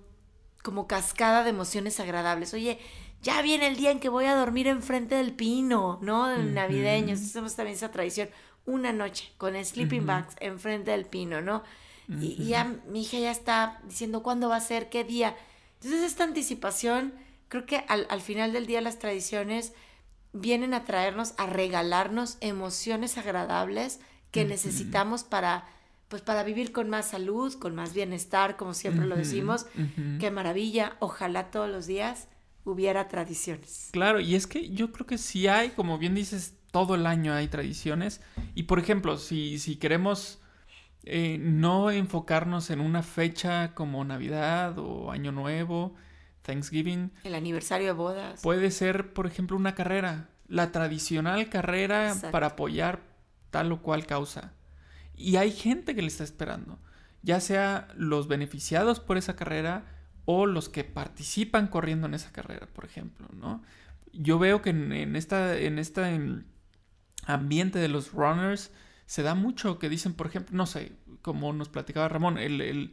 como 0.64 0.88
cascada 0.88 1.44
de 1.44 1.50
emociones 1.50 2.00
agradables. 2.00 2.54
Oye, 2.54 2.80
ya 3.22 3.42
viene 3.42 3.68
el 3.68 3.76
día 3.76 3.92
en 3.92 4.00
que 4.00 4.10
voy 4.10 4.26
a 4.26 4.36
dormir 4.36 4.68
enfrente 4.68 5.16
del 5.16 5.34
pino, 5.34 6.00
¿no? 6.02 6.28
Del 6.28 6.54
navideño. 6.54 7.14
Hacemos 7.14 7.56
también 7.56 7.76
esa 7.76 7.92
tradición. 7.92 8.30
Una 8.66 8.94
noche 8.94 9.32
con 9.38 9.54
sleeping 9.64 10.06
bags 10.06 10.36
enfrente 10.40 10.92
del 10.92 11.06
pino, 11.06 11.42
¿no? 11.42 11.64
y, 12.08 12.46
ya 12.46 12.66
mi 12.90 13.04
hija 13.04 13.20
ya 13.20 13.32
está 13.32 13.80
diciendo 13.86 14.22
cuándo 14.22 14.50
va 14.50 14.58
a 14.58 14.62
ser, 14.62 14.90
qué 14.90 15.04
día. 15.04 15.36
Entonces 15.76 16.04
esta 16.04 16.24
anticipación, 16.24 17.14
creo 17.48 17.66
que 17.66 17.86
al, 17.88 18.06
al 18.10 18.22
final 18.22 18.54
del 18.54 18.66
día 18.66 18.82
las 18.82 19.00
tradiciones 19.00 19.74
vienen 20.34 20.74
a 20.74 20.84
traernos, 20.84 21.34
a 21.38 21.46
regalarnos 21.46 22.38
emociones 22.42 23.18
agradables 23.18 24.00
que 24.32 24.46
necesitamos 24.46 25.24
para 25.24 25.66
pues 26.08 26.22
para 26.22 26.44
vivir 26.44 26.74
con 26.74 26.90
más 26.90 27.08
salud, 27.08 27.54
con 27.58 27.74
más 27.74 27.94
bienestar, 27.94 28.58
como 28.58 28.74
siempre 28.74 29.06
lo 29.06 29.16
decimos. 29.16 29.66
Qué 30.20 30.30
maravilla, 30.30 30.98
ojalá 31.00 31.52
todos 31.52 31.70
los 31.70 31.88
días 31.88 32.28
hubiera 32.64 33.08
tradiciones. 33.08 33.90
Claro, 33.92 34.20
y 34.20 34.36
es 34.36 34.48
que 34.48 34.70
yo 34.70 34.92
creo 34.92 35.08
que 35.08 35.18
sí 35.18 35.48
hay, 35.48 35.70
como 35.70 35.98
bien 35.98 36.16
dices, 36.16 36.56
todo 36.72 36.96
el 36.96 37.06
año 37.06 37.34
hay 37.34 37.48
tradiciones. 37.48 38.22
Y 38.56 38.64
por 38.64 38.80
ejemplo, 38.80 39.18
si, 39.18 39.60
si 39.60 39.76
queremos 39.76 40.40
eh, 41.04 41.38
no 41.40 41.92
enfocarnos 41.92 42.70
en 42.70 42.80
una 42.80 43.04
fecha 43.04 43.74
como 43.74 44.04
Navidad 44.06 44.78
o 44.78 45.12
Año 45.12 45.32
Nuevo, 45.32 45.96
Thanksgiving. 46.44 47.12
El 47.24 47.36
aniversario 47.36 47.88
de 47.88 47.94
bodas. 47.94 48.42
Puede 48.42 48.72
ser, 48.72 49.14
por 49.14 49.28
ejemplo, 49.28 49.58
una 49.58 49.76
carrera. 49.76 50.30
La 50.48 50.72
tradicional 50.72 51.50
carrera 51.50 52.16
para 52.32 52.48
apoyar 52.48 53.02
tal 53.50 53.72
o 53.72 53.82
cual 53.82 54.06
causa. 54.06 54.54
Y 55.16 55.38
hay 55.38 55.52
gente 55.52 55.96
que 55.96 56.02
le 56.02 56.08
está 56.08 56.24
esperando. 56.24 56.80
Ya 57.24 57.40
sea 57.40 57.88
los 57.96 58.28
beneficiados 58.28 59.00
por 59.00 59.18
esa 59.18 59.36
carrera 59.36 59.86
o 60.26 60.46
los 60.46 60.70
que 60.70 60.84
participan 60.84 61.68
corriendo 61.68 62.08
en 62.08 62.14
esa 62.14 62.32
carrera, 62.32 62.68
por 62.68 62.86
ejemplo, 62.86 63.28
¿no? 63.34 63.64
Yo 64.14 64.40
veo 64.40 64.62
que 64.62 64.72
en, 64.72 65.16
esta, 65.16 65.58
en 65.58 65.80
este 65.80 66.44
ambiente 67.26 67.80
de 67.80 67.88
los 67.88 68.12
runners 68.12 68.72
se 69.06 69.24
da 69.24 69.36
mucho 69.36 69.80
que 69.80 69.90
dicen, 69.90 70.14
por 70.14 70.28
ejemplo, 70.28 70.56
no 70.56 70.66
sé, 70.66 70.94
como 71.22 71.54
nos 71.54 71.70
platicaba 71.70 72.08
Ramón, 72.08 72.38
el, 72.38 72.92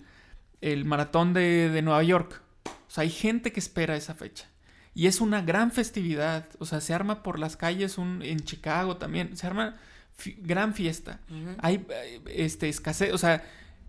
maratón 0.85 1.33
de, 1.33 1.81
Nueva 1.83 2.03
York. 2.03 2.43
O 2.67 2.91
sea, 2.91 3.03
hay 3.03 3.11
gente 3.11 3.53
que 3.53 3.61
espera 3.61 3.97
esa 3.97 4.15
fecha. 4.15 4.49
Y 4.95 5.07
es 5.07 5.21
una 5.21 5.43
gran 5.43 5.71
festividad. 5.71 6.49
O 6.59 6.67
sea, 6.67 6.81
se 6.81 6.93
arma 6.93 7.23
por 7.23 7.39
las 7.39 7.57
calles 7.57 7.99
un, 7.99 8.23
en 8.23 8.41
Chicago 8.41 8.97
también. 8.97 9.37
Se 9.37 9.47
arma 9.47 9.77
gran 10.39 10.75
fiesta. 10.75 11.21
Hay 11.59 11.87
este, 12.27 12.69
escasez. 12.69 13.13
O 13.13 13.19
sea, 13.19 13.45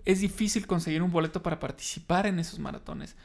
es 0.06 0.22
difícil 0.22 0.68
conseguir 0.68 1.02
un 1.02 1.12
boleto 1.12 1.42
para 1.44 1.60
participar 1.60 2.26
en 2.26 2.40
esos 2.40 2.60
maratones. 2.60 3.16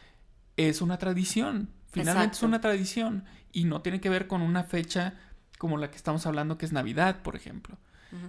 Es 0.56 0.80
una 0.80 0.98
tradición, 0.98 1.70
finalmente 1.90 2.36
es 2.36 2.42
una 2.42 2.60
tradición 2.60 3.24
y 3.52 3.64
no 3.64 3.82
tiene 3.82 4.00
que 4.00 4.10
ver 4.10 4.26
con 4.26 4.42
una 4.42 4.64
fecha 4.64 5.14
como 5.58 5.78
la 5.78 5.90
que 5.90 5.96
estamos 5.96 6.26
hablando 6.26 6.58
que 6.58 6.66
es 6.66 6.72
Navidad, 6.72 7.22
por 7.22 7.36
ejemplo. 7.36 7.78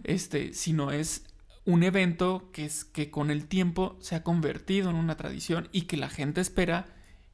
Este, 0.04 0.56
sino 0.56 0.90
es 0.90 1.26
un 1.66 1.84
evento 1.84 2.50
que 2.52 2.66
es 2.66 2.86
que 2.86 3.12
con 3.12 3.30
el 3.30 3.46
tiempo 3.48 3.98
se 4.00 4.16
ha 4.16 4.24
convertido 4.24 4.90
en 4.90 4.96
una 4.96 5.16
tradición 5.16 5.70
y 5.72 5.84
que 5.84 5.98
la 5.98 6.10
gente 6.10 6.42
espera 6.42 6.88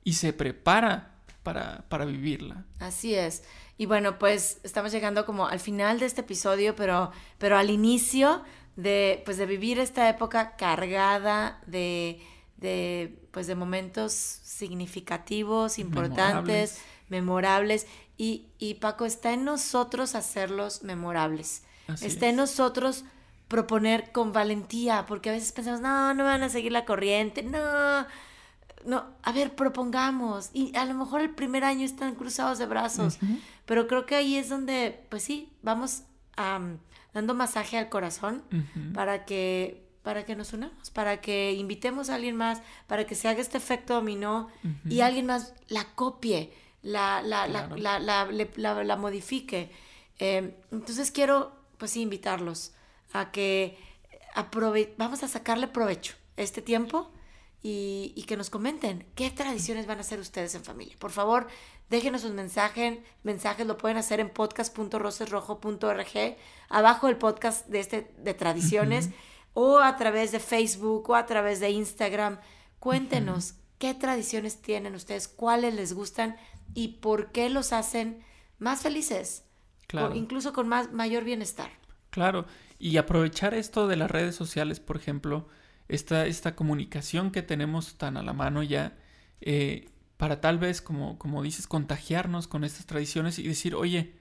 y 0.04 0.14
se 0.14 0.34
prepara 0.34 1.16
para, 1.44 1.86
para 1.88 2.06
vivirla. 2.06 2.66
Así 2.80 3.16
es. 3.16 3.44
Y 3.78 3.86
bueno, 3.86 4.20
pues 4.20 4.60
estamos 4.64 4.92
llegando 4.92 5.26
como 5.26 5.48
al 5.48 5.60
final 5.60 6.00
de 6.00 6.06
este 6.06 6.22
episodio, 6.22 6.76
pero, 6.76 7.12
pero 7.38 7.58
al 7.58 7.70
inicio 7.70 8.44
de, 8.82 9.22
pues 9.26 9.38
de 9.38 9.46
vivir 9.46 9.80
esta 9.80 10.10
época 10.10 10.56
cargada 10.56 11.62
de, 11.66 12.22
de, 12.58 13.20
pues 13.32 13.48
de 13.48 13.56
momentos 13.56 14.14
significativos, 14.14 15.80
importantes, 15.80 16.82
memorables. 17.10 17.88
Y, 18.18 18.48
y, 18.60 18.76
Paco, 18.76 19.06
está 19.06 19.34
en 19.34 19.46
nosotros 19.46 20.16
hacerlos 20.16 20.84
memorables. 20.84 21.64
está 22.02 22.30
en 22.30 22.38
nosotros 22.38 23.04
proponer 23.48 24.12
con 24.12 24.32
valentía, 24.32 25.06
porque 25.08 25.30
a 25.30 25.34
veces 25.34 25.52
pensamos, 25.52 25.82
no, 25.82 26.14
no 26.14 26.24
van 26.24 26.42
a 26.42 26.50
seguir 26.50 26.72
la 26.72 26.86
corriente, 26.86 27.44
no, 27.44 28.06
no, 28.86 29.06
a 29.22 29.32
ver, 29.34 29.56
propongamos. 29.56 30.52
Y 30.54 30.76
a 30.76 30.86
lo 30.86 30.94
mejor 30.94 31.22
el 31.22 31.32
primer 31.32 31.66
año 31.66 31.84
están 31.84 32.16
cruzados 32.16 32.60
de 32.60 32.66
brazos, 32.66 33.20
pero 33.66 33.88
creo 33.88 34.06
que 34.06 34.16
ahí 34.16 34.38
es 34.38 34.50
donde, 34.50 35.06
pues 35.10 35.24
sí, 35.24 35.52
vamos 35.62 36.04
a 36.38 36.60
dando 37.14 37.34
masaje 37.34 37.78
al 37.78 37.90
corazón 37.90 38.44
para 38.94 39.26
que 39.26 39.88
para 40.04 40.26
que 40.26 40.36
nos 40.36 40.54
unamos, 40.54 40.90
para 40.90 41.22
que 41.22 41.54
invitemos 41.54 42.10
a 42.10 42.16
alguien 42.16 42.36
más, 42.36 42.62
para 42.88 43.06
que 43.06 43.14
se 43.14 43.28
haga 43.28 43.40
este 43.40 43.58
efecto 43.58 43.94
dominó 43.94 44.50
y 44.90 45.02
alguien 45.02 45.28
más 45.28 45.54
la 45.68 45.86
copie, 45.94 46.52
la, 46.82 47.22
la, 47.22 47.48
la, 47.48 47.70
la, 48.00 48.84
la 48.84 48.98
modifique. 48.98 49.72
Em, 50.18 50.54
entonces 50.72 51.12
quiero, 51.12 51.52
pues 51.78 51.92
sí, 51.92 52.02
invitarlos 52.02 52.74
a 53.14 53.32
que 53.32 53.78
aprove 54.34 54.94
vamos 54.98 55.24
a 55.24 55.28
sacarle 55.28 55.68
provecho 55.68 56.16
este 56.38 56.62
tiempo 56.62 57.12
y, 57.62 58.14
y, 58.16 58.24
que 58.24 58.38
nos 58.38 58.50
comenten 58.50 59.06
qué 59.14 59.30
tradiciones 59.30 59.86
van 59.86 60.00
a 60.00 60.02
hacer 60.02 60.20
ustedes 60.20 60.56
en 60.56 60.64
familia. 60.64 60.96
Por 60.98 61.12
favor, 61.12 61.48
déjenos 61.92 62.22
sus 62.22 62.32
mensajes, 62.32 62.98
mensajes 63.22 63.68
lo 63.68 63.78
pueden 63.78 63.98
hacer 63.98 64.20
en 64.22 64.30
podcast.rosesrojo.org, 64.30 66.38
abajo 66.70 67.08
del 67.08 67.18
podcast 67.18 67.68
de 67.68 67.82
este 67.82 68.10
de 68.18 68.34
tradiciones 68.34 69.10
o 69.54 69.80
a 69.80 69.98
través 69.98 70.32
de 70.32 70.40
Facebook 70.40 71.10
o 71.10 71.16
a 71.16 71.26
través 71.26 71.60
de 71.60 71.70
Instagram. 71.70 72.40
Cuéntenos 72.80 73.56
qué 73.78 73.94
tradiciones 73.94 74.62
tienen 74.62 74.96
ustedes, 74.96 75.28
cuáles 75.28 75.74
les 75.76 75.92
gustan 75.94 76.38
y 76.74 77.00
por 77.02 77.34
qué 77.34 77.50
los 77.50 77.74
hacen 77.74 78.24
más 78.58 78.80
felices, 78.82 79.44
claro. 79.88 80.16
incluso 80.16 80.54
con 80.54 80.70
más 80.70 80.94
mayor 80.94 81.26
bienestar. 81.26 81.72
Claro, 82.10 82.46
y 82.80 82.96
aprovechar 82.98 83.54
esto 83.54 83.90
de 83.90 83.98
las 83.98 84.10
redes 84.10 84.36
sociales, 84.36 84.80
por 84.80 84.96
ejemplo, 84.96 85.50
esta, 85.90 86.26
esta 86.26 86.56
comunicación 86.56 87.32
que 87.32 87.42
tenemos 87.42 87.98
tan 87.98 88.16
a 88.16 88.24
la 88.24 88.32
mano 88.32 88.64
ya, 88.64 88.96
eh, 89.42 89.90
para 90.22 90.40
tal 90.40 90.60
vez, 90.60 90.84
como, 90.84 91.18
como 91.18 91.42
dices, 91.42 91.66
contagiarnos 91.66 92.48
con 92.48 92.64
estas 92.64 92.86
tradiciones 92.86 93.40
y 93.40 93.48
decir, 93.48 93.74
oye, 93.74 94.14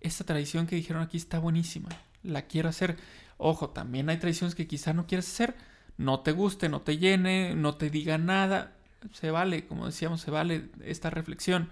esta 0.00 0.22
tradición 0.22 0.68
que 0.68 0.76
dijeron 0.76 1.02
aquí 1.02 1.16
está 1.16 1.40
buenísima, 1.40 1.88
la 2.22 2.42
quiero 2.42 2.68
hacer. 2.68 2.96
Ojo, 3.38 3.70
también 3.70 4.08
hay 4.08 4.18
tradiciones 4.18 4.54
que 4.54 4.68
quizá 4.68 4.92
no 4.92 5.08
quieras 5.08 5.26
hacer, 5.26 5.56
no 5.96 6.20
te 6.20 6.30
guste, 6.30 6.68
no 6.68 6.82
te 6.82 6.98
llene, 6.98 7.56
no 7.56 7.74
te 7.74 7.90
diga 7.90 8.18
nada, 8.18 8.76
se 9.12 9.32
vale, 9.32 9.66
como 9.66 9.86
decíamos, 9.86 10.20
se 10.20 10.30
vale 10.30 10.70
esta 10.84 11.10
reflexión. 11.10 11.70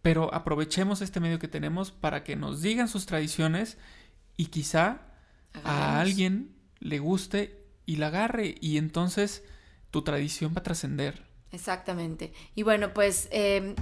Pero 0.00 0.32
aprovechemos 0.32 1.02
este 1.02 1.20
medio 1.20 1.38
que 1.38 1.46
tenemos 1.46 1.90
para 1.90 2.24
que 2.24 2.36
nos 2.36 2.62
digan 2.62 2.88
sus 2.88 3.04
tradiciones 3.04 3.76
y 4.38 4.46
quizá 4.46 5.02
a 5.62 6.00
alguien 6.00 6.56
le 6.78 7.00
guste 7.00 7.66
y 7.84 7.96
la 7.96 8.06
agarre. 8.06 8.54
Y 8.62 8.78
entonces 8.78 9.44
tu 9.90 10.00
tradición 10.00 10.54
va 10.56 10.60
a 10.60 10.62
trascender. 10.62 11.29
Exactamente. 11.52 12.32
Y 12.54 12.62
bueno, 12.62 12.92
pues 12.94 13.28
em, 13.30 13.74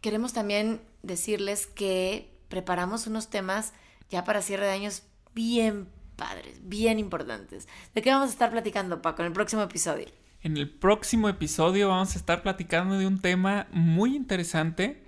queremos 0.00 0.32
también 0.32 0.80
decirles 1.02 1.66
que 1.66 2.30
preparamos 2.48 3.06
unos 3.06 3.30
temas 3.30 3.72
ya 4.10 4.24
para 4.24 4.42
cierre 4.42 4.66
de 4.66 4.72
años 4.72 5.02
bien 5.34 5.88
padres, 6.16 6.60
bien 6.62 6.98
importantes. 6.98 7.68
¿De 7.94 8.02
qué 8.02 8.10
vamos 8.10 8.28
a 8.28 8.32
estar 8.32 8.50
platicando, 8.50 9.02
Paco, 9.02 9.22
en 9.22 9.28
el 9.28 9.32
próximo 9.32 9.62
episodio? 9.62 10.06
En 10.42 10.56
el 10.56 10.68
próximo 10.68 11.28
episodio 11.28 11.88
vamos 11.88 12.14
a 12.14 12.18
estar 12.18 12.42
platicando 12.42 12.98
de 12.98 13.06
un 13.06 13.20
tema 13.20 13.68
muy 13.70 14.16
interesante 14.16 15.02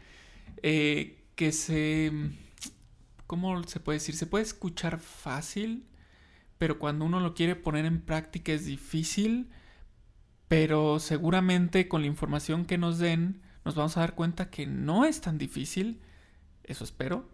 eh, 0.63 1.25
que 1.35 1.53
se... 1.53 2.13
¿Cómo 3.27 3.63
se 3.65 3.81
puede 3.81 3.99
decir? 3.99 4.15
Se 4.17 4.27
puede 4.27 4.45
escuchar 4.45 4.99
fácil, 4.99 5.87
pero 6.59 6.79
cuando 6.79 7.05
uno 7.05 7.21
lo 7.21 7.35
quiere 7.35 7.57
poner 7.57 7.85
en 7.85 8.01
práctica 8.01 8.53
es 8.53 8.65
difícil, 8.67 9.51
pero 10.49 10.99
seguramente 10.99 11.89
con 11.89 12.03
la 12.03 12.07
información 12.07 12.65
que 12.65 12.79
nos 12.79 12.99
den 12.99 13.43
nos 13.65 13.75
vamos 13.75 13.97
a 13.97 14.01
dar 14.01 14.15
cuenta 14.15 14.51
que 14.51 14.67
no 14.67 15.05
es 15.05 15.21
tan 15.21 15.39
difícil, 15.39 16.01
eso 16.65 16.85
espero, 16.85 17.27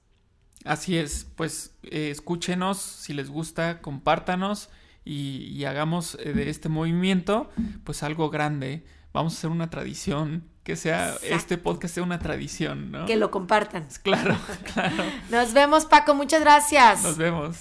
Así 0.66 0.96
es, 0.98 1.26
pues 1.36 1.74
eh, 1.84 2.10
escúchenos, 2.10 2.78
si 2.78 3.12
les 3.12 3.30
gusta, 3.30 3.80
compártanos 3.80 4.68
y, 5.04 5.44
y 5.52 5.64
hagamos 5.64 6.16
eh, 6.20 6.32
de 6.32 6.50
este 6.50 6.68
movimiento 6.68 7.50
pues 7.84 8.02
algo 8.02 8.30
grande. 8.30 8.84
Vamos 9.12 9.34
a 9.34 9.38
hacer 9.38 9.50
una 9.50 9.70
tradición, 9.70 10.44
que 10.62 10.76
sea, 10.76 11.10
Exacto. 11.10 11.26
este 11.36 11.58
podcast 11.58 11.94
sea 11.94 12.02
una 12.02 12.18
tradición, 12.18 12.90
¿no? 12.90 13.06
Que 13.06 13.16
lo 13.16 13.30
compartan. 13.30 13.86
Claro, 14.02 14.36
claro. 14.74 15.04
Nos 15.30 15.52
vemos, 15.54 15.86
Paco. 15.86 16.14
Muchas 16.14 16.40
gracias. 16.40 17.02
Nos 17.02 17.16
vemos. 17.16 17.56